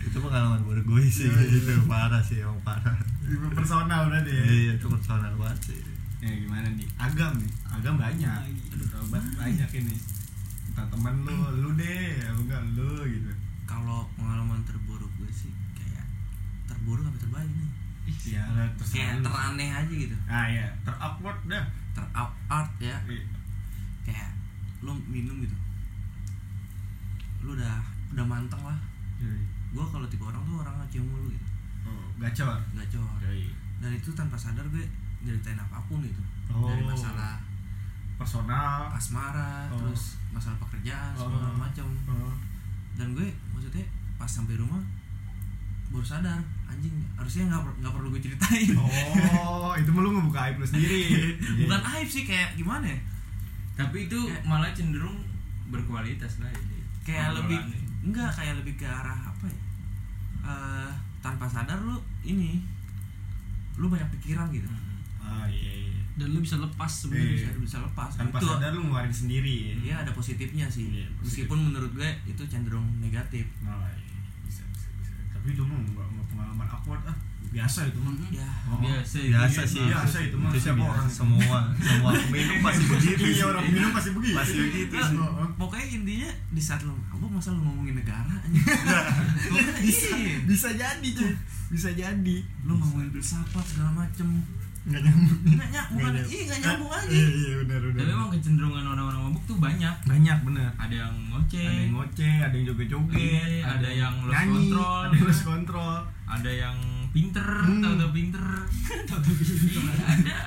[0.04, 2.96] itu pengalaman buruk gue sih itu parah sih emang parah
[3.50, 4.44] Personal berarti ya?
[4.46, 5.80] iya itu personal banget sih
[6.18, 6.88] Ya gimana nih?
[6.98, 8.42] Agam nih, agam banyak.
[8.90, 9.94] Tobat banyak ini.
[10.66, 13.30] Entah temen lu, lu deh, enggak lu gitu.
[13.64, 16.10] kalau pengalaman terburuk gue sih kayak
[16.66, 17.70] terburuk apa terbaik nih
[18.26, 21.64] Ya, terserah kayak teraneh aja gitu Ah ya, ter-awkward dah.
[21.94, 23.24] terout art ya Iya.
[24.04, 24.30] kayak
[24.82, 25.54] lu minum gitu
[27.40, 27.76] lu udah
[28.10, 28.78] udah manteng lah
[29.68, 31.48] gue kalau tipe orang tuh orang cium mulu gitu
[31.84, 32.52] Oh, gacor.
[32.74, 33.08] gacor
[33.78, 34.84] dan itu tanpa sadar gue
[35.20, 36.66] nyeritain apa pun gitu Oh.
[36.66, 37.40] dari masalah
[38.16, 38.90] Personal.
[38.90, 39.78] asmara Oh.
[39.80, 41.28] terus masalah pekerjaan Oh.
[41.28, 42.34] segala macam Oh.
[42.94, 44.82] dan gue maksudnya pas sampai rumah
[45.88, 50.40] baru sadar anjing harusnya nggak per- nggak perlu gue ceritain Oh, itu mah lu ngebuka
[50.44, 51.32] aib lu sendiri.
[51.62, 53.00] bukan aib sih kayak gimana ya
[53.76, 55.22] tapi itu Kayak- malah cenderung
[55.68, 56.77] berkualitas lah ini
[57.08, 58.04] kayak lebih Obrolannya.
[58.04, 59.60] enggak kayak lebih ke arah apa ya
[60.40, 62.64] Eh, tanpa sadar lu ini
[63.76, 64.64] lu banyak pikiran gitu
[65.20, 65.72] Ah iya.
[65.84, 66.00] iya.
[66.16, 67.52] dan lu bisa lepas sebenarnya Iya.
[67.52, 69.76] bisa bisa lepas Tanpa itu sadar lu ngeluarin sendiri.
[69.82, 71.44] ya ada positifnya sih Iya, positif.
[71.44, 74.20] meskipun menurut gue itu cenderung negatif Oh, iya.
[74.42, 75.12] Bisa, bisa, bisa.
[75.30, 77.18] Tapi itu enggak pengalaman awkward ah.
[77.58, 78.14] Biasa itu mah.
[78.30, 78.78] ya Oh.
[78.78, 79.66] biasa biasa ya.
[79.66, 80.70] sih Biasa itu mah, biasa.
[80.76, 81.08] orang.
[81.10, 83.46] semua semua peminum pasti begitu Iya sih.
[83.46, 84.36] orang minum pasti begitu.
[84.36, 85.50] pasti begitu Nah, oh.
[85.58, 88.36] pokoknya intinya di saat lu mabuk masa lu ngomongin negara
[89.80, 90.08] bisa
[90.50, 91.34] Bisa jadi cuy.
[91.68, 92.38] Bisa jadi.
[92.64, 94.28] lu ngomongin filsafat segala macem
[94.84, 95.40] Enggak nyambung.
[95.50, 97.98] nggak nyambung bukan iya nggak nyambung aja Iya, iya benar benar.
[97.98, 100.70] tapi emang kecenderungan orang-orang mabuk tuh banyak banyak bener.
[100.78, 104.96] ada yang ngoceh Ada yang ngoceh, ada yang joget-joget, Iya, ada yang lost nyanyi, control.
[105.04, 105.96] ada yang lost control.
[106.26, 106.78] ada yang
[107.18, 107.82] pinter Hmm.
[107.82, 108.46] tahu-tahu pinter
[108.78, 110.38] Iya, ada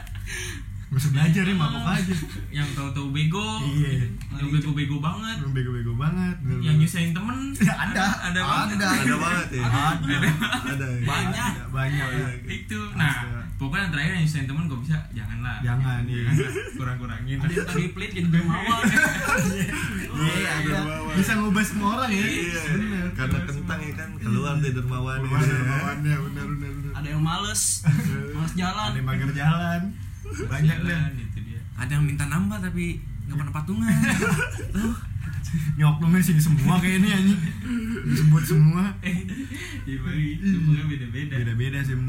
[0.88, 2.14] Gak usah belajar ya, mabok aja.
[2.50, 4.10] yang tahu-tahu bego Iya.
[4.32, 6.34] yang bego-bego banget Belum bego-bego banget.
[6.40, 8.76] bener, yang nyusahin temen Ya, ada, ada banget.
[8.76, 9.82] ada, ada banget ya Ada.
[10.68, 11.04] ada ya.
[11.04, 11.50] Banyak.
[11.52, 12.06] Ada, banyak.
[12.08, 12.28] ya.
[12.48, 13.46] itu nah.
[13.60, 15.56] Pokoknya yang terakhir yang nyusahin temen gue bisa janganlah.
[15.60, 16.32] Jangan iya.
[16.80, 17.36] kurang-kurangin.
[17.44, 18.82] Ada yang tadi pelit jadi dermawan
[20.40, 20.78] Iya, ada.
[21.12, 22.24] Bisa ngubah semua orang ya.
[22.24, 22.62] iya.
[23.12, 26.92] Karena kentang ya kan keluar deh dermawan Keluar dermawannya, bener bener.
[26.96, 27.84] ada yang males
[28.40, 28.88] males jalan.
[28.96, 29.80] Ada yang mager jalan.
[30.48, 30.96] Banyak deh.
[30.96, 31.60] Jalan, itu dia.
[31.76, 33.92] Ada yang minta nambah tapi nggak pernah patungan.
[35.50, 37.40] Nyoklumnya sini semua kayak ini anjing.
[38.08, 38.94] Disebut semua.
[39.02, 41.34] Iya, bagi itu pokoknya beda-beda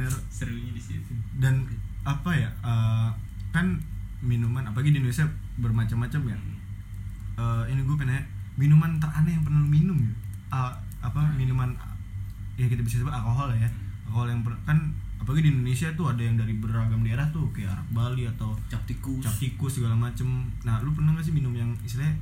[0.02, 0.14] bener.
[0.28, 1.62] serunya di situ Dan
[2.02, 2.50] apa ya?
[2.60, 3.10] eh,
[3.50, 3.78] kan
[4.20, 6.38] minuman apalagi di Indonesia bermacam-macam ya.
[7.38, 8.22] Eh, ini gue pengen
[8.54, 10.16] minuman teraneh yang pernah lu minum gitu.
[10.50, 11.72] Ah, apa minuman
[12.54, 13.70] ya kita bisa sebut alkohol ya.
[14.06, 14.78] Alkohol yang per- kan
[15.18, 18.82] apalagi di Indonesia tuh ada yang dari beragam daerah tuh kayak arak Bali atau cap
[18.84, 20.26] tikus cap tikus segala macem
[20.60, 22.18] nah lu pernah gak sih minum yang istilahnya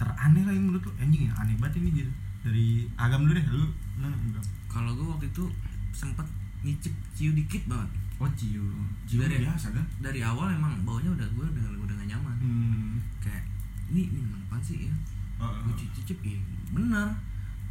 [0.00, 3.46] teraneh lah yang menurut lu anjing ya aneh banget ini gitu dari agam dulu deh
[3.52, 3.68] lu
[4.00, 5.44] agam kalau gue waktu itu
[5.92, 6.24] sempet
[6.62, 7.90] ngicip ciu dikit banget.
[8.16, 8.62] Oh ciu.
[9.04, 9.84] Ciu Dari- biasa kan?
[9.98, 12.36] Dari awal emang baunya udah gue udah udah gak nyaman.
[12.38, 12.94] Hmm.
[13.18, 13.42] kayak
[13.88, 14.86] ini minuman apa sih?
[14.86, 14.94] Ya
[15.36, 16.38] Oh, gue cicip ya
[16.70, 17.10] bener.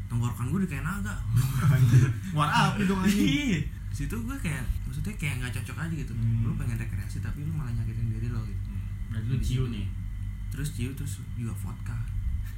[0.06, 1.15] Tenggorokan gue udah kayak naga.
[2.36, 3.23] War api dong anjing?
[3.23, 3.60] Iya.
[3.91, 6.12] situ gue kayak maksudnya kayak nggak cocok aja gitu.
[6.12, 6.43] Hmm.
[6.43, 8.71] lu pengen rekreasi tapi lu malah nyakitin diri lo gitu.
[9.08, 9.88] Berarti lu ciu nih?
[10.51, 11.95] Terus ciu terus juga vodka.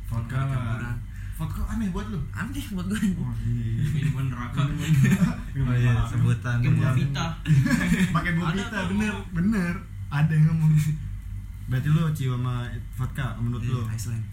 [0.10, 0.98] Vodka campuran
[1.34, 2.20] vodka aneh buat lu.
[2.30, 3.90] Aneh buat gue oh iya.
[3.90, 4.62] Minuman neraka.
[4.64, 7.26] Oh, iya, sebutan yang- vita
[8.10, 8.86] pakai tuh.
[8.92, 9.74] bener bener.
[10.08, 10.72] Ada yang ngomong.
[11.64, 13.82] Berarti lu ciu sama vodka menurut lu?
[13.82, 14.26] Iya, Iceland.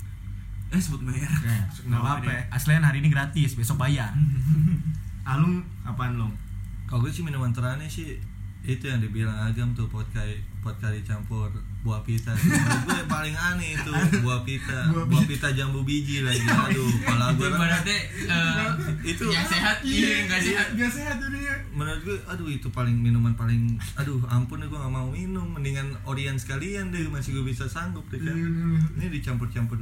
[0.68, 1.24] Eh sebut merek.
[1.82, 2.42] Nggak apa-apa ya.
[2.50, 4.12] Aslian hari ini gratis, besok bayar.
[5.30, 6.28] Alung apaan lu?
[6.84, 8.18] Kalau gue sih minuman teraneh sih
[8.60, 10.20] itu yang dibilang agam tuh vodka
[10.60, 11.48] vodka dicampur
[11.80, 14.84] buah pita Menurut gue paling aneh itu buah pita.
[14.92, 15.48] Buah buah pita.
[15.56, 16.44] jambu biji lagi.
[16.44, 18.68] Aduh kalau itu gue ibaratnya eh,
[19.00, 19.80] itu yang sehat.
[19.80, 20.66] Iya nggak sehat.
[20.76, 21.56] Gak sehat ya.
[21.72, 25.56] menurut gue aduh itu paling minuman paling aduh ampun gue gak mau minum.
[25.56, 28.36] Mendingan Orion sekalian deh masih gue bisa sanggup deh kan.
[29.00, 29.80] Ini dicampur-campur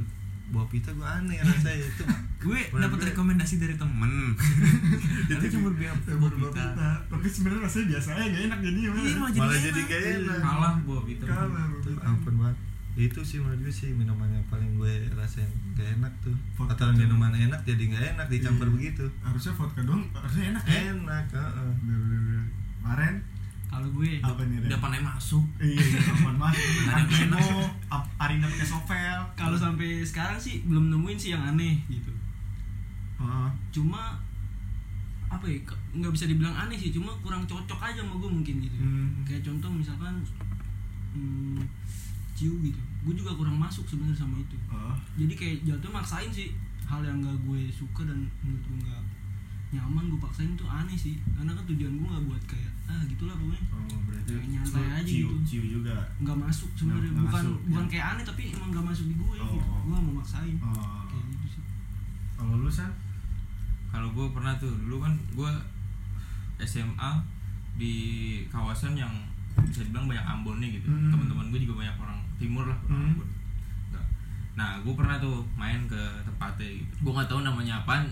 [0.49, 2.03] buah pita gue aneh rasanya itu.
[2.39, 4.33] Gue dapat rekomendasi dari temen.
[5.31, 5.95] Itu cuma buah
[6.31, 6.65] pita.
[7.05, 10.39] Tapi sebenarnya rasanya biasa aja gak enak jadi Iya, malah jadi jadi gak enak.
[10.39, 11.23] Kalah buah pita.
[11.25, 11.65] Kalah,
[12.03, 12.57] ampun banget
[12.99, 15.47] itu sih menurut gue sih minuman yang paling gue rasain.
[15.73, 16.35] Gak enak tuh.
[16.53, 18.73] Vodka atau minuman enak jadi gak enak dicampur Iya.
[18.75, 19.05] begitu.
[19.21, 20.79] Harusnya vodka doang harusnya enak ya?
[20.91, 21.71] Enak heeh.
[21.79, 22.43] Bener-bener.
[22.79, 23.15] kemarin
[23.69, 24.69] kalau gue apa nih Ren?
[24.69, 25.45] depannya masuk.
[25.55, 26.65] Iya iya, aman masuk?
[27.93, 32.09] Ap- Arina pakai sovel kalau sampai sekarang sih belum nemuin sih yang aneh gitu.
[33.17, 33.49] Heeh.
[33.69, 34.17] cuma
[35.29, 35.61] apa ya
[35.93, 38.75] nggak bisa dibilang aneh sih cuma kurang cocok aja sama gue mungkin gitu.
[38.75, 39.21] Hmm.
[39.21, 40.17] kayak contoh misalkan
[41.13, 41.61] hmm,
[42.33, 42.81] ciu gitu.
[42.99, 44.57] Gue juga kurang masuk sebenarnya sama itu.
[44.67, 44.97] Oh.
[45.15, 46.51] jadi kayak jatuh maksain sih
[46.83, 49.03] hal yang gak gue suka dan menurut gue nggak
[49.69, 53.35] nyaman gue paksain tuh aneh sih karena kan tujuan gue nggak buat kayak ah gitulah
[53.35, 55.35] pokoknya Oh, berarti Kayak nyantai aja ciu, gitu.
[55.45, 55.95] ciu juga.
[56.19, 57.89] nggak masuk sebenarnya bukan masuk, bukan ya.
[57.91, 59.77] kayak aneh tapi emang nggak masuk di gue gitu Oh.
[59.79, 61.01] gue nggak mau maksain Oh.
[61.05, 61.63] kayak gitu sih
[62.33, 62.91] Kalau lu san?
[63.89, 65.51] kalau gue pernah tuh dulu kan gue
[66.59, 67.11] SMA
[67.75, 67.93] di
[68.45, 69.13] kawasan yang
[69.59, 71.09] bisa dibilang banyak Ambonnya gitu Hmm.
[71.09, 73.09] teman-teman gue juga banyak orang timur lah orang Hmm.
[73.15, 73.29] Ambon
[74.51, 78.03] nah gue pernah tuh main ke tempatnya gitu gue nggak tahu namanya apaan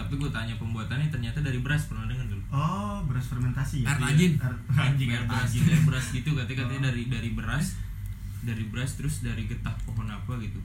[0.00, 3.90] tapi gue tanya pembuatannya ternyata dari beras pernah dengar dulu Oh, beras fermentasi ya?
[3.90, 4.32] Air tajin.
[4.34, 6.86] Air- Anjing air beras air beras gitu katanya katanya Oh.
[6.88, 7.66] dari dari beras
[8.40, 10.56] dari beras terus dari getah pohon apa gitu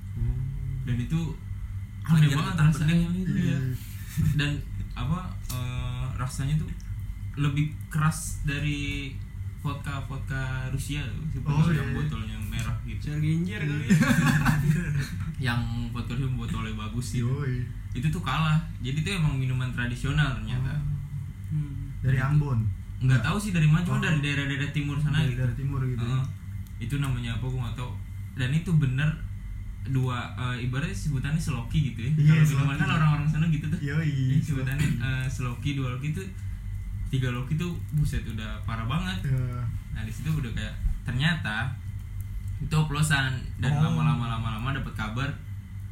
[0.82, 1.20] dan itu
[2.04, 3.58] aneh banget rasanya gitu ya
[4.34, 4.52] dan
[4.94, 5.20] apa
[5.50, 6.72] eh, rasanya tuh
[7.36, 9.12] lebih keras dari
[9.60, 11.94] vodka vodka Rusia tuh Oh, yang iya.
[11.94, 13.98] botolnya merah gitu genjer kali Iya.
[15.36, 17.60] ya yang vodka Rusia botolnya bagus gitu Yoi.
[17.96, 20.76] Itu tuh kalah jadi itu emang minuman tradisional ternyata
[21.46, 21.88] Hmm.
[22.02, 22.60] Dari Ambon.
[22.98, 24.04] nggak tahu sih dari mana cuma Oh.
[24.04, 26.02] dari daerah-daerah timur sana Dari, gitu dari timur gitu.
[26.02, 26.24] Heeh.
[26.78, 27.92] itu namanya apa gue nggak tahu
[28.34, 29.08] dan itu bener
[29.86, 33.80] dua eh, ibaratnya sebutannya seloki gitu ya Iya, kalau minuman kan orang-orang sana gitu tuh
[33.80, 34.10] Yoi.
[34.32, 36.24] Ini sebutannya eh, seloki dua loki itu
[37.08, 39.62] tiga loki tuh buset udah parah banget Ya.
[39.92, 41.70] nah di situ udah kayak ternyata
[42.58, 43.86] itu oplosan dan Oh.
[43.86, 45.30] lama-lama lama-lama dapat kabar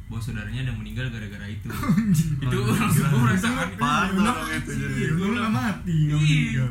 [0.04, 1.68] bahwa saudaranya ada meninggal gara-gara itu.
[2.44, 4.94] Itu Oh, langsung gue merasa orang itu jadi.
[4.94, 6.66] Iya, lu nggak mati, Iya.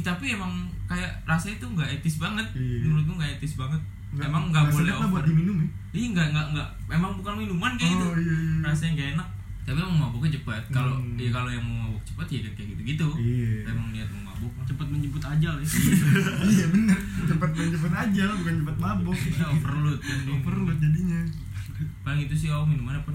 [0.00, 0.52] tapi emang
[0.84, 2.46] kayak rasanya itu nggak etis banget.
[2.52, 2.80] Iya.
[2.82, 3.80] menurut gue nggak etis banget.
[4.10, 5.68] Nggak- emang nggak boleh lah over buat diminum ya.
[5.92, 6.68] Iya nggak nggak nggak.
[6.90, 8.06] Emang bukan minuman kayak gitu.
[8.06, 8.54] Oh, iya, iya.
[8.62, 9.28] rasanya nggak enak.
[9.62, 11.14] Tapi emang mabuknya cepat kalau Hmm.
[11.14, 13.70] ya kalau yang mau mabuk cepat ya kayak gitu gitu Iya.
[13.70, 15.66] emang niat mau mabuk cepet menjemput ajal ya.
[16.42, 16.66] Iya.
[16.68, 16.98] Bener.
[17.22, 19.14] Cepet cepet aja bukan cepet mabuk.
[19.14, 21.20] Overload kan overload jadinya
[22.02, 23.10] paling itu sih oh minuman apa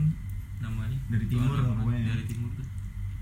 [0.61, 0.97] namanya?
[1.11, 1.77] Dari timur lah banget.
[1.81, 2.05] pokoknya.
[2.13, 2.67] dari timur tuh.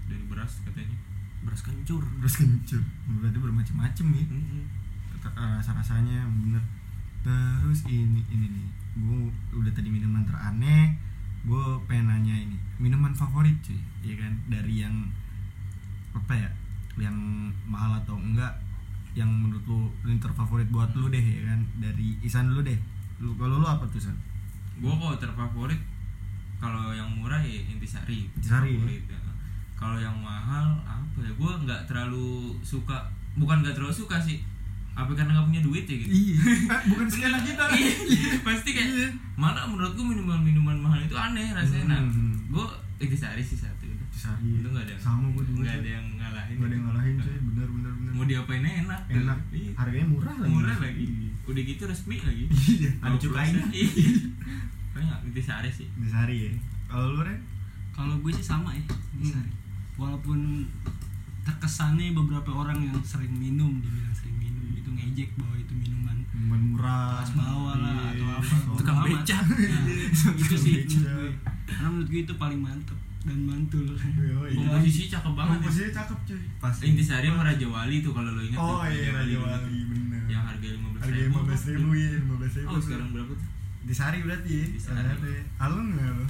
[0.07, 0.97] Dari beras katanya.
[1.45, 2.03] Beras kencur.
[2.23, 2.81] Terus kencur.
[3.21, 4.25] Berarti bermacam-macam ya.
[4.29, 4.63] Mm-mm.
[5.25, 6.63] rasa rasanya bener.
[7.25, 8.67] Terus ini ini nih.
[8.95, 10.95] Gue udah tadi minuman teraneh.
[11.45, 12.57] Gue pengen nanya ini.
[12.77, 13.77] Minuman favorit cuy.
[14.05, 14.33] Ya kan?
[14.47, 15.09] Dari yang
[16.13, 16.49] apa ya?
[16.95, 17.17] Yang
[17.67, 18.61] mahal atau enggak
[19.15, 21.59] yang menurut lu yang terfavorit buat lu deh ya kan?
[21.81, 22.79] Dari Isan dulu deh.
[23.19, 24.15] Lu kalau lu apa tuh San
[24.75, 25.81] gue kok terfavorit
[26.55, 28.27] kalau yang murah ya intisari.
[28.29, 29.19] Intisari, Favorit, ya.
[29.73, 31.31] kalau yang mahal apa ya?
[31.31, 32.27] Gue nggak terlalu
[32.61, 34.39] suka bukan nggak terlalu suka sih.
[34.91, 36.07] Apa karena nggak punya duit ya gitu?
[36.07, 36.39] Iya.
[36.89, 37.67] Bukan skena kita.
[37.67, 39.07] Iya, pasti kayak Iya.
[39.35, 41.91] mana menurutku minuman minuman mahal itu aneh rasanya.
[41.91, 42.39] Nah Hmm.
[42.47, 42.65] gue
[42.97, 44.55] intisari sih satu Intisari.
[44.55, 45.67] Itu nggak ada sama gue juga.
[45.67, 46.07] nggak ada yang
[46.45, 48.11] ngalahin nggak ada yang ngalahin cuy bener bener bener.
[48.13, 49.01] Mau diapain enak.
[49.09, 49.39] Enak.
[49.51, 49.71] Iya.
[49.75, 50.53] harganya murah lagi.
[50.53, 51.05] Murah lagi.
[51.45, 52.45] Udah gitu resmi lagi.
[52.49, 53.87] Iya ada cukainya iya.
[54.93, 55.87] banyak intisari sih.
[55.97, 56.51] Intisari ya.
[56.85, 57.39] Kalau lu Ren
[57.95, 58.83] kalau gue sih sama ya.
[59.17, 59.51] Intisari.
[59.95, 60.67] walaupun
[61.47, 66.61] terkesannya beberapa orang yang sering minum dibilang sering minum itu ngejek bahwa itu minuman minuman
[66.75, 67.23] murah.
[67.23, 68.19] kelas bawah lah Iya.
[68.19, 68.75] atau apa.
[68.75, 69.37] Tukang beca.
[69.39, 69.83] Nah,
[70.35, 70.73] itu sih
[71.65, 73.89] karena menurut gue itu paling mantep dan mantul
[74.21, 74.53] Yoi.
[74.53, 75.61] komposisi cakep banget ya.
[75.65, 79.09] komposisinya cakep cuy pas intisari sama Raja Wali tuh kalau lo ingat oh tuh, iya
[79.11, 82.69] Raja Wali bener yang harga lima belas harga lima belas ribu ya lima belas ribu
[82.69, 83.47] oh sekarang berapa tuh
[83.85, 84.97] Intisari berarti ya Intisari.
[85.05, 85.29] Ada.
[85.57, 86.25] Halo nggak lo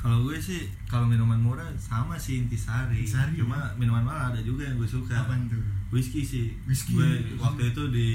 [0.00, 3.36] kalau gue sih kalau minuman murah sama sih intisari, Intisari.
[3.36, 5.60] cuma minuman mahal ada juga yang gue suka Apaan tuh?
[5.92, 6.96] whisky sih Whisky.
[6.96, 8.08] gue waktu itu di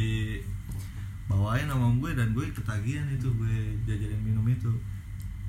[1.25, 3.53] bawain sama om gue dan gue ketagihan itu gue
[3.85, 4.69] jajarin minum itu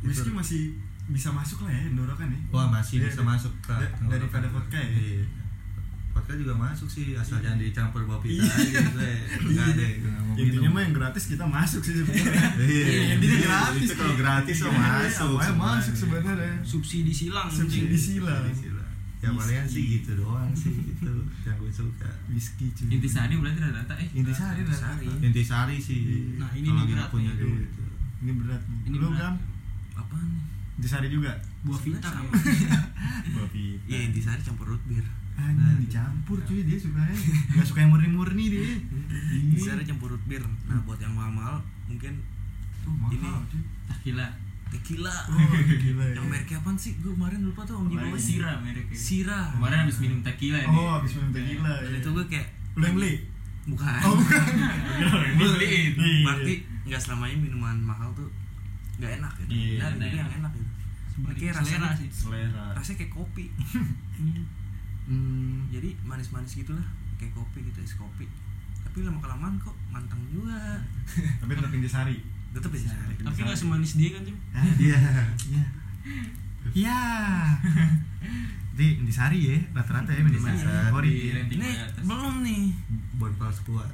[0.05, 0.62] Whisky Itu- masih
[1.09, 2.38] bisa masuk lah ya Indorokan ya.
[2.49, 3.29] Wah masih Iya, bisa iya.
[3.29, 3.79] masuk Kak.
[3.79, 4.90] Da- daripada vodka ya?
[4.90, 5.25] iya.
[6.11, 8.81] vodka juga masuk sih asal jangan dicampur bawa pita Iya.
[8.81, 9.12] aja gue
[9.47, 9.87] nggak ada
[10.19, 12.49] mau intinya mah yang gratis kita masuk sih sebenarnya.
[12.66, 13.88] Iya, intinya iya, gratis.
[13.92, 15.55] kalau gratis mah Iya, masuk semuanya.
[15.77, 16.55] masuk sebenarnya.
[16.62, 18.49] subsidi silang subsidi silang.
[19.16, 21.09] Ya palingan sih gitu doang sih itu
[21.42, 22.11] yang gue suka.
[22.29, 22.88] Whisky cuy.
[22.92, 24.09] Intisari berarti rata-rata eh?
[24.12, 25.07] Intisari Intisari.
[25.21, 26.01] intisari sih
[26.37, 27.69] Nah, ini kalau punya duit.
[28.19, 29.21] Ini berat Ini lu berat.
[29.21, 29.35] kan
[29.95, 30.42] apa nih
[30.77, 32.23] intisari juga buah pintar ya
[33.33, 33.85] Buah pita.
[33.87, 35.05] iya intisari campur root beer
[35.37, 37.12] Anjing dicampur cuy dia sukanya
[37.53, 38.65] Gak suka yang murni-murni dia
[39.33, 42.21] intisari campur root beer nah buat yang mahal-mahal mungkin
[42.83, 43.59] Oh, mahal, Ini.
[43.89, 44.27] Tequila.
[44.69, 46.15] tequila Oh, ya.
[46.15, 48.15] yang mereknya apaan sih gue kemarin lupa tuh om Jibo Lain.
[48.17, 48.95] Sira mereknya.
[48.95, 50.69] Sira Kemarin habis minum tequila ya.
[50.69, 51.73] Oh, habis minum tequila.
[51.77, 51.99] dan ya.
[51.99, 53.12] itu gue kayak Lu yang beli?
[53.67, 54.39] bukan Oh, bukan.
[55.35, 55.93] Dibeliin.
[55.93, 56.23] Iya.
[56.23, 56.55] berarti
[56.87, 58.31] nggak selamanya minuman mahal tuh
[58.97, 60.65] nggak enak gitu Iya, itu yang enak gitu
[61.16, 62.09] Kayak selera rasanya sih.
[62.11, 62.64] Selera.
[62.72, 63.44] rasanya kayak kopi
[65.07, 65.70] Hmm.
[65.70, 66.83] jadi manis-manis gitulah
[67.14, 68.26] kayak kopi gitu es kopi
[68.83, 70.83] tapi lama kelamaan kok mantang juga
[71.40, 72.18] Tapi tetap intisari.
[72.50, 72.90] tetep bisa
[73.22, 74.37] Tapi nggak semanis dia kan, Jim?
[74.50, 74.98] Ah, dia.
[75.46, 75.64] Iya.
[76.72, 76.98] Iya.
[78.72, 80.59] Di intisari ya, rata-rata ya Intisari.
[80.59, 81.14] favorit.
[81.31, 81.40] Ya.
[81.46, 81.68] ini
[82.02, 82.62] belum nih
[83.14, 83.92] Bonpals kuat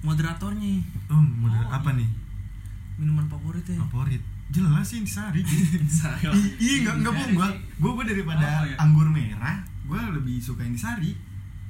[0.00, 2.08] moderatornya Oh, model Oh, apa nih?
[2.96, 4.22] minuman favoritnya Favorit.
[4.48, 5.44] Jelas sih intisari.
[6.00, 7.48] Saya Iya, enggak enggak bohong gua.
[7.78, 8.76] Gua gua daripada Oh, iya.
[8.80, 11.12] anggur merah, gua lebih suka intisari.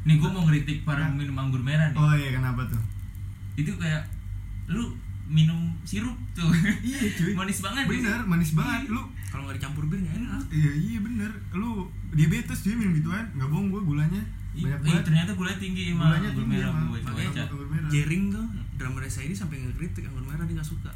[0.07, 1.99] Nih gue mau ngeritik para minum anggur merah nih.
[1.99, 2.81] Oh iya, kenapa tuh?
[3.59, 4.07] Itu kayak
[4.71, 4.95] lu
[5.29, 6.49] minum sirup tuh.
[6.81, 7.35] Iya, cuy.
[7.35, 7.85] Manis banget.
[7.85, 7.91] ya.
[7.91, 8.89] Bener, manis banget.
[8.89, 11.85] Lu kalau nggak dicampur bir nggak enak Iya iya bener Lu
[12.17, 14.23] diabetes cuy minum gituan Gak bohong gue gulanya
[14.57, 18.25] Banyak banget ternyata gula tinggi emang Gulanya anggur tinggi merah gue Makanya anggur merah Jering
[18.33, 18.47] tuh
[18.81, 20.93] drummer ini sampai ngekritik anggur merah dia nggak suka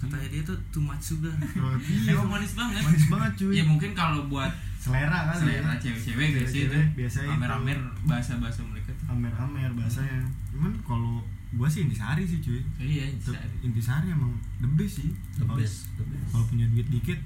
[0.00, 2.10] katanya dia tuh too much sugar Oh, iya.
[2.10, 2.80] Emang manis banget.
[2.80, 7.26] Manis banget cuy Ya mungkin kalau buat Selera kali selera ya cewek-cewek biasanya itu biasanya
[7.26, 7.36] itu.
[7.36, 9.06] amer-amer bahasa-bahasa mereka tuh.
[9.08, 13.54] Amer-amer bahasanya Cuman kalau gue sih intisari sih cuy Iya, intisari.
[13.60, 17.20] Intisari emang the best sih the best the best Kalau punya duit dikit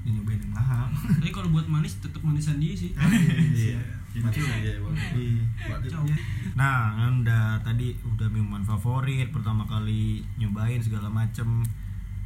[0.00, 2.92] Ya nyobain yang mahal Tapi kalau buat manis tetap manisan dia sih.
[2.92, 3.80] Iya
[4.10, 6.16] Mati aja ya.
[6.52, 11.62] Nah, kan udah tadi udah minuman favorit, pertama kali nyobain segala macem.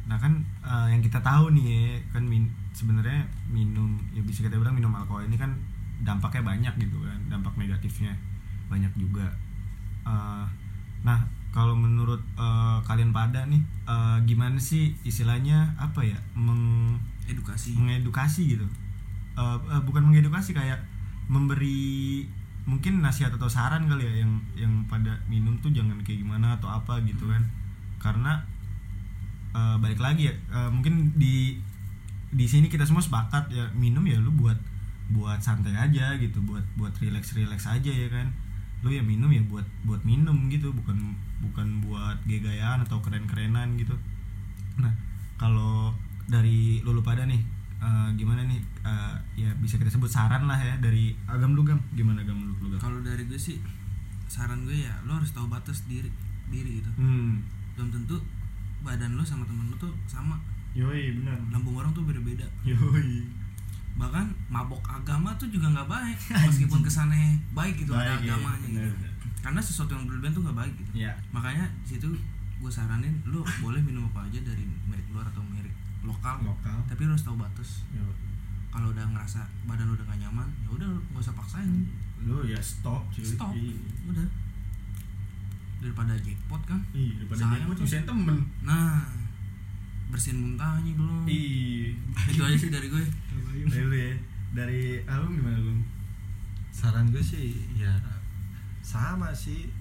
[0.05, 1.81] Nah kan eh, yang kita tahu nih ya,
[2.13, 5.53] kan min sebenarnya minum ya bisa kita bilang minum alkohol ini kan
[6.03, 8.13] dampaknya banyak gitu kan, dampak negatifnya
[8.69, 9.25] banyak juga.
[10.05, 10.45] Eh,
[11.01, 11.19] nah
[11.55, 17.73] kalau menurut eh, kalian pada nih eh, gimana sih istilahnya apa ya meng edukasi.
[17.73, 18.67] mengedukasi gitu?
[19.35, 20.79] Eh, eh, bukan mengedukasi kayak
[21.25, 22.21] memberi
[22.65, 26.69] mungkin nasihat atau saran kali ya yang yang pada minum tuh jangan kayak gimana atau
[26.69, 27.41] apa gitu kan.
[28.01, 28.41] Karena
[29.55, 30.35] eh, balik lagi ya.
[30.35, 31.55] Eh, mungkin di
[32.35, 34.59] di sini kita semua sepakat ya minum ya lu buat
[35.07, 38.27] buat santai aja gitu buat buat relax relax aja ya kan.
[38.83, 43.95] Lu ya minum ya buat buat minum gitu bukan bukan buat gaya-gayaan atau keren-kerenan gitu.
[44.75, 44.91] Nah
[45.39, 45.95] kalau
[46.27, 47.39] dari lulu pada nih
[47.79, 48.59] eh, gimana nih?
[48.83, 49.15] Eh,
[49.45, 51.79] ya bisa kita sebut saran lah ya dari agam lu gam.
[51.95, 52.81] Gimana agam lu lu gam?
[52.83, 53.61] Kalau dari gue sih
[54.25, 56.09] saran gue ya lo harus tahu batas diri
[56.51, 56.91] diri gitu.
[56.99, 57.45] Hmm.
[57.77, 58.17] Belum tentu
[58.85, 60.37] badan lo sama temen lo tuh sama.
[60.77, 61.33] Yoi benar.
[61.49, 62.45] Lambung orang tuh beda-beda.
[62.61, 63.25] Yoi.
[63.95, 66.19] Bahkan mabok agama tuh juga nggak baik
[66.51, 68.91] meskipun kesannya baik gitu ada Baik, ya, agamanya gitu.
[68.91, 69.11] bener.
[69.39, 70.91] karena sesuatu yang berlebihan tuh nggak baik gitu.
[71.07, 72.07] Ya makanya di situ
[72.55, 75.71] gue saranin lo boleh minum apa aja dari merek luar atau merek
[76.03, 76.77] lokal lokal.
[76.85, 77.87] tapi lo harus tahu batas.
[78.67, 81.87] Kalau udah ngerasa badan lo udah gak nyaman ya udah nggak usah paksain.
[82.27, 83.23] Lu ya stop cuy.
[83.23, 83.55] Stop.
[83.55, 83.71] Iya.
[84.11, 84.25] udah
[85.85, 87.85] daripada jackpot kan Iya, daripada Sayang dia tuh.
[87.85, 88.37] bisa temen.
[88.61, 89.05] nah
[90.07, 91.93] bersihin muntahnya belum Iya.
[92.27, 93.03] itu aja sih dari gue
[93.65, 94.13] Dari lu ya.
[94.53, 95.75] Dari Alum gimana lu?
[96.69, 97.87] saran gue sih ya
[98.81, 99.71] sama sih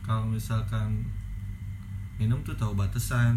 [0.00, 1.02] kalau misalkan
[2.16, 3.34] minum tuh tahu batasan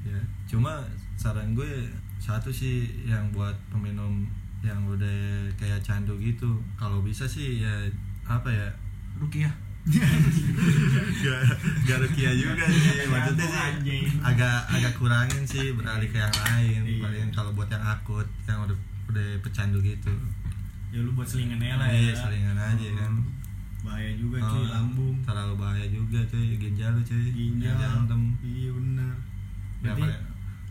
[0.00, 0.14] ya
[0.46, 4.30] cuma saran gue satu sih yang buat peminum
[4.62, 5.10] yang udah
[5.54, 7.74] kayak candu gitu kalau bisa sih ya
[8.22, 8.70] apa ya
[9.16, 9.50] Rukiah
[9.86, 11.42] gak
[11.84, 16.98] gak rukia juga sih maksudnya sih agak agak kurangin sih beralih ke yang lain Iya.
[17.00, 20.10] paling kalau buat yang akut yang udah udah pecandu gitu
[20.88, 22.14] Ya lu buat selingan aja lah Iya, ya.
[22.16, 23.12] selingan aja kan.
[23.84, 25.16] Bahaya juga cuy Oh, lambung.
[25.20, 27.74] terlalu bahaya juga cuy ginjal lu cuy Ginjal.
[27.76, 29.14] jantem Iya benar.
[29.78, 30.14] ya paling,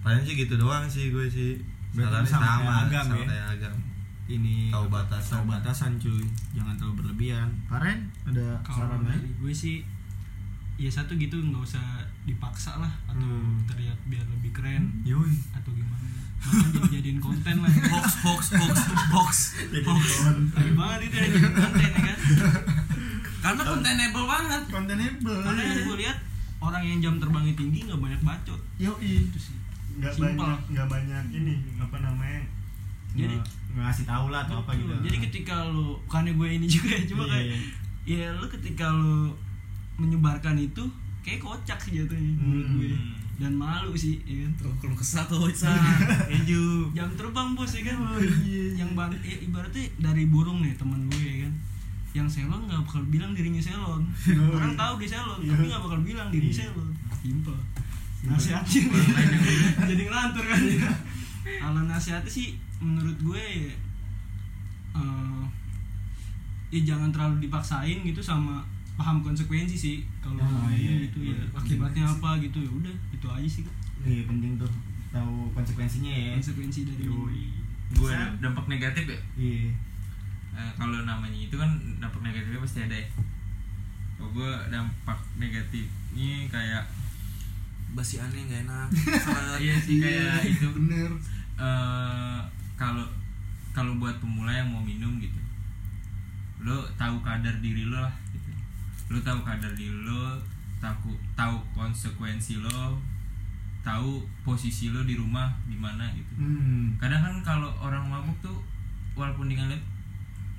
[0.01, 1.62] paling sih gitu doang sih gue sih
[1.93, 3.28] Berarti sama kayak agam sama ya?
[3.30, 3.75] kayak agam
[4.28, 5.32] ini Tahu batasan.
[5.32, 6.26] Tahu batasan cuy.
[6.52, 7.50] Jangan terlalu berlebihan.
[7.66, 9.22] Karen ada Kalau saran lain?
[9.36, 9.86] gue sih
[10.76, 11.86] ya satu gitu nggak usah
[12.24, 13.64] dipaksa lah atau Hmm.
[13.64, 15.32] terlihat biar lebih keren Yoi.
[15.49, 16.04] atau gimana
[16.43, 18.76] makan jadi jadiin konten lah hoax hoax hoax
[19.10, 19.34] hoax
[19.64, 22.18] Jadi kon- Lagi banget itu yang jadi konten ya kan
[23.39, 25.39] karena kontenable banget kontenable.
[25.39, 26.18] karena yang gue lihat
[26.60, 29.12] orang yang jam terbangnya tinggi nggak banyak bacot Yoi.
[29.24, 29.56] itu sih
[29.95, 32.43] Nggak banyak nggak banyak ini apa namanya?
[33.16, 33.47] Jadi- nge-
[33.78, 34.88] ngasih tahu lah atau apa gitu.
[35.01, 37.59] Jadi ketika lu bukannya gue ini juga ya cuma Iya, kayak iya.
[38.05, 39.32] ya lu ketika lu
[39.95, 40.84] menyebarkan itu
[41.19, 42.78] kayak kocak sih jatuhnya menurut Hmm.
[42.78, 42.91] gue
[43.36, 45.67] dan malu sih ya kan tuh kalau kesat tuh Sa.
[46.30, 46.88] Eju.
[46.91, 48.71] jam terbang bos ya kan Oh, iya.
[48.78, 51.53] yang ban ya, ibaratnya dari burung nih temen gue ya kan
[52.13, 54.80] yang selon nggak bakal bilang dirinya selon Oh, orang iya.
[54.80, 55.51] tahu dia selon Iya.
[55.51, 56.57] tapi nggak bakal bilang diri Iya.
[56.63, 57.59] selon simple
[58.23, 58.82] nasihatnya
[59.89, 60.89] jadi ngelantur kan ya
[61.59, 62.55] kalau nasihatnya sih
[62.86, 63.46] menurut gue
[64.94, 65.44] eh,
[66.70, 68.62] ya jangan terlalu dipaksain gitu sama
[68.96, 70.94] paham konsekuensi sih kalau Oh, ini iya.
[71.06, 71.36] gitu ya.
[71.36, 71.46] Iya.
[71.54, 73.64] akibatnya apa gitu ya udah itu aja sih.
[74.02, 74.72] Iya penting tuh
[75.10, 76.32] tahu konsekuensinya ya.
[76.34, 77.04] Konsekuensi dari
[77.92, 79.20] gue dampak negatif ya?
[79.36, 79.68] Iya.
[80.56, 81.68] Eh, kalau namanya itu kan
[82.00, 83.08] dampak negatifnya pasti ada ya.
[84.16, 86.84] Kalau gue dampak negatifnya kayak
[87.92, 88.88] basi aneh nggak enak
[89.64, 90.68] iya sih kayak itu.
[90.72, 91.12] bener.
[91.56, 92.40] Eh,
[92.76, 93.07] kalau
[93.76, 95.39] kalau buat pemula yang mau minum gitu
[96.63, 98.49] lo tahu kadar diri lo lah gitu.
[99.11, 100.39] Lo tahu kadar diri lo
[100.82, 102.97] tahu tahu konsekuensi lo
[103.86, 106.34] tahu posisi lo di rumah di mana gitu.
[106.41, 106.97] Hmm.
[106.97, 108.57] Kadang kan kalau orang mabuk tuh
[109.13, 109.84] walaupun dengan lihat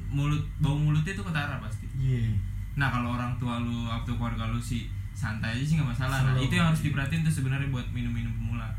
[0.07, 1.91] mulut bau mulutnya tuh ketara pasti.
[1.99, 2.39] Iya.
[2.79, 6.23] Nah kalau orang tua lu atau keluarga lu sih santai aja sih nggak masalah.
[6.23, 8.71] Nah itu yang harus diperhatiin tuh sebenarnya buat minum-minum pemula.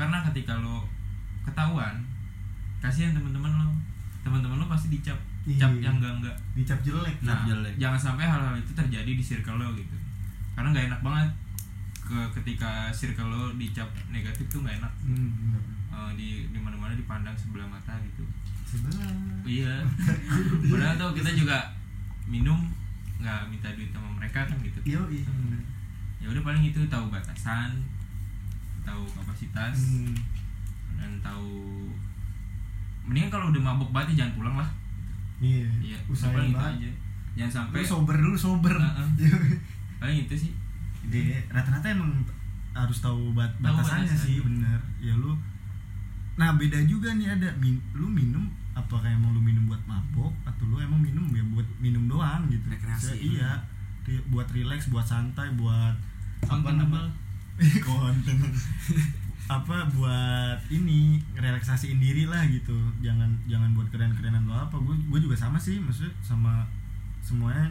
[0.00, 0.88] Karena ketika lo
[1.44, 2.00] ketahuan
[2.80, 3.68] kasihan teman-teman lo
[4.24, 5.56] teman-teman lo pasti dicap Iya.
[5.56, 7.16] cap yang enggak enggak dicap jelek.
[7.24, 7.74] Nah jelek.
[7.80, 9.96] jangan sampai hal-hal itu terjadi di circle lo gitu.
[10.52, 11.28] Karena nggak enak banget.
[12.04, 14.92] Ke ketika circle lo dicap negatif tuh nggak enak.
[15.00, 15.62] Hmm bener.
[15.90, 18.24] Eh, di di mana-mana dipandang sebelah mata gitu.
[18.68, 19.16] Sebelah.
[19.48, 19.80] Iya.
[20.70, 21.72] Padahal tuh kita juga
[22.28, 22.60] minum
[23.16, 24.80] nggak minta duit sama mereka kan gitu.
[24.84, 25.24] Iya iya
[26.20, 27.80] ya udah paling itu tahu batasan
[28.84, 30.12] tahu kapasitas hmm.
[31.00, 31.88] dan tahu
[33.02, 34.70] mendingan kalau udah mabok banget ya jangan pulang lah.
[35.38, 36.90] Iya iya usahain banget aja.
[37.36, 38.74] Jangan sampai lu sober dulu sober.
[38.76, 39.36] Iya.
[39.96, 40.52] paling itu sih.
[41.06, 42.12] Dia rata-rata emang
[42.70, 44.26] harus tahu bat batasannya batasan.
[44.26, 44.78] sih bener.
[44.98, 45.32] Ya lu
[46.34, 47.48] nah beda juga nih ada.
[47.56, 50.32] Min lu minum apakah emang lu minum buat mabok?
[50.44, 52.64] Atau lu emang minum ya buat minum doang gitu?
[52.66, 53.06] Rekreasi.
[53.08, 53.50] Se- iya.
[54.26, 55.94] Buat relax buat santai buat
[56.40, 57.06] Konten nama-
[57.86, 58.36] konten
[59.50, 62.78] apa buat ini relaksasiin diri lah gitu.
[63.02, 64.78] Jangan jangan buat keren-kerenan lo apa.
[64.78, 66.62] Gue juga sama sih maksudnya sama
[67.18, 67.66] semuanya.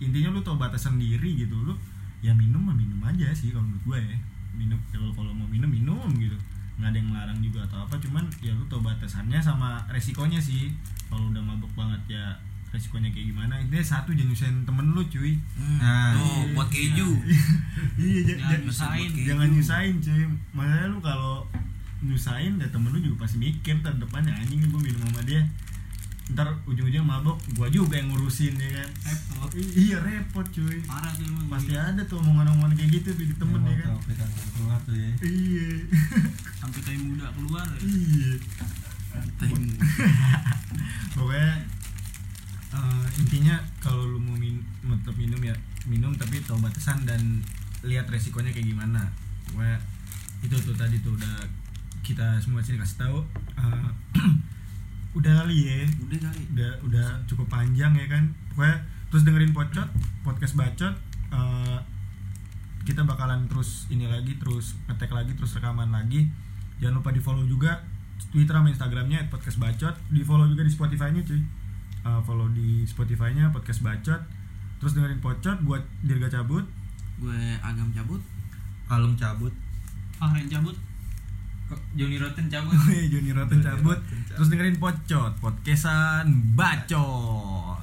[0.00, 1.52] Intinya lu tau batasan diri gitu.
[1.52, 1.76] Lu
[2.24, 4.16] ya minum mah minum aja sih kalau menurut gue ya.
[4.56, 6.34] Minum kalau kalau mau minum minum gitu.
[6.80, 10.72] Nggak ada yang melarang juga atau apa cuman ya lu tau batasannya sama resikonya sih.
[11.12, 12.24] Kalau udah mabuk banget ya
[12.68, 13.54] resikonya kayak gimana.
[13.56, 15.32] Intinya satu jangan nyusahin temen lu cuy.
[15.54, 16.52] Hmm, Nah, tuh iya.
[16.52, 17.08] buat keju.
[17.98, 19.10] Iya Jangan nyusahin.
[19.24, 20.22] jangan nyusahin cuy.
[20.52, 21.48] Makanya lu kalau
[21.98, 25.42] nyusahin ya temen lu juga pasti mikir ntar depannya anjing gue minum sama dia.
[26.28, 28.88] Ntar ujung-ujungnya mabok gua juga yang ngurusin ya kan?
[29.02, 29.48] Repot.
[29.56, 30.76] I- iya repot cuy.
[30.84, 33.96] Parah tuh emang pasti ada tuh omongan-omongan kayak gitu di temen ya kan?
[34.52, 35.08] Keluar tuh ya.
[35.24, 35.68] Iya.
[36.60, 37.80] Sampai tai muda keluar ya.
[37.80, 38.30] iya.
[41.14, 41.50] Pokoknya
[43.18, 45.52] intinya kalau lu mau min mau tetap minum ya
[45.90, 47.42] minum tapi tahu batasan dan
[47.82, 49.10] lihat resikonya kayak gimana.
[49.50, 49.78] Pokoknya
[50.46, 51.42] itu tuh tadi tuh udah
[52.06, 53.18] kita semua sini kasih tahu
[53.58, 53.90] Eh,
[55.18, 55.82] udah kali ya.
[56.06, 56.42] Udah kali.
[56.54, 58.30] Udah udah cukup panjang ya kan.
[58.54, 58.76] Pokoknya
[59.10, 59.88] terus dengerin pocot
[60.22, 60.94] podcast bacot
[61.28, 61.78] Eh,
[62.88, 66.30] kita bakalan terus ini lagi terus ngetek lagi terus rekaman lagi.
[66.80, 67.84] Jangan lupa di follow juga
[68.32, 69.94] Twitter sama Instagramnya podcast bacot.
[70.08, 71.57] Di follow juga di Spotify nya cuy
[72.06, 74.22] Eh, follow di Spotify nya podcast bacot.
[74.78, 76.64] Terus dengerin pocot buat dirga cabut.
[77.18, 78.22] Gue agam cabut.
[78.88, 79.50] Alung cabut.
[80.18, 80.76] Fahren cabut.
[81.68, 82.74] Kok Johnny Rotten cabut?
[83.12, 83.98] Joni Rotten cabut.
[84.30, 87.82] Terus dengerin pocot podcastan bacot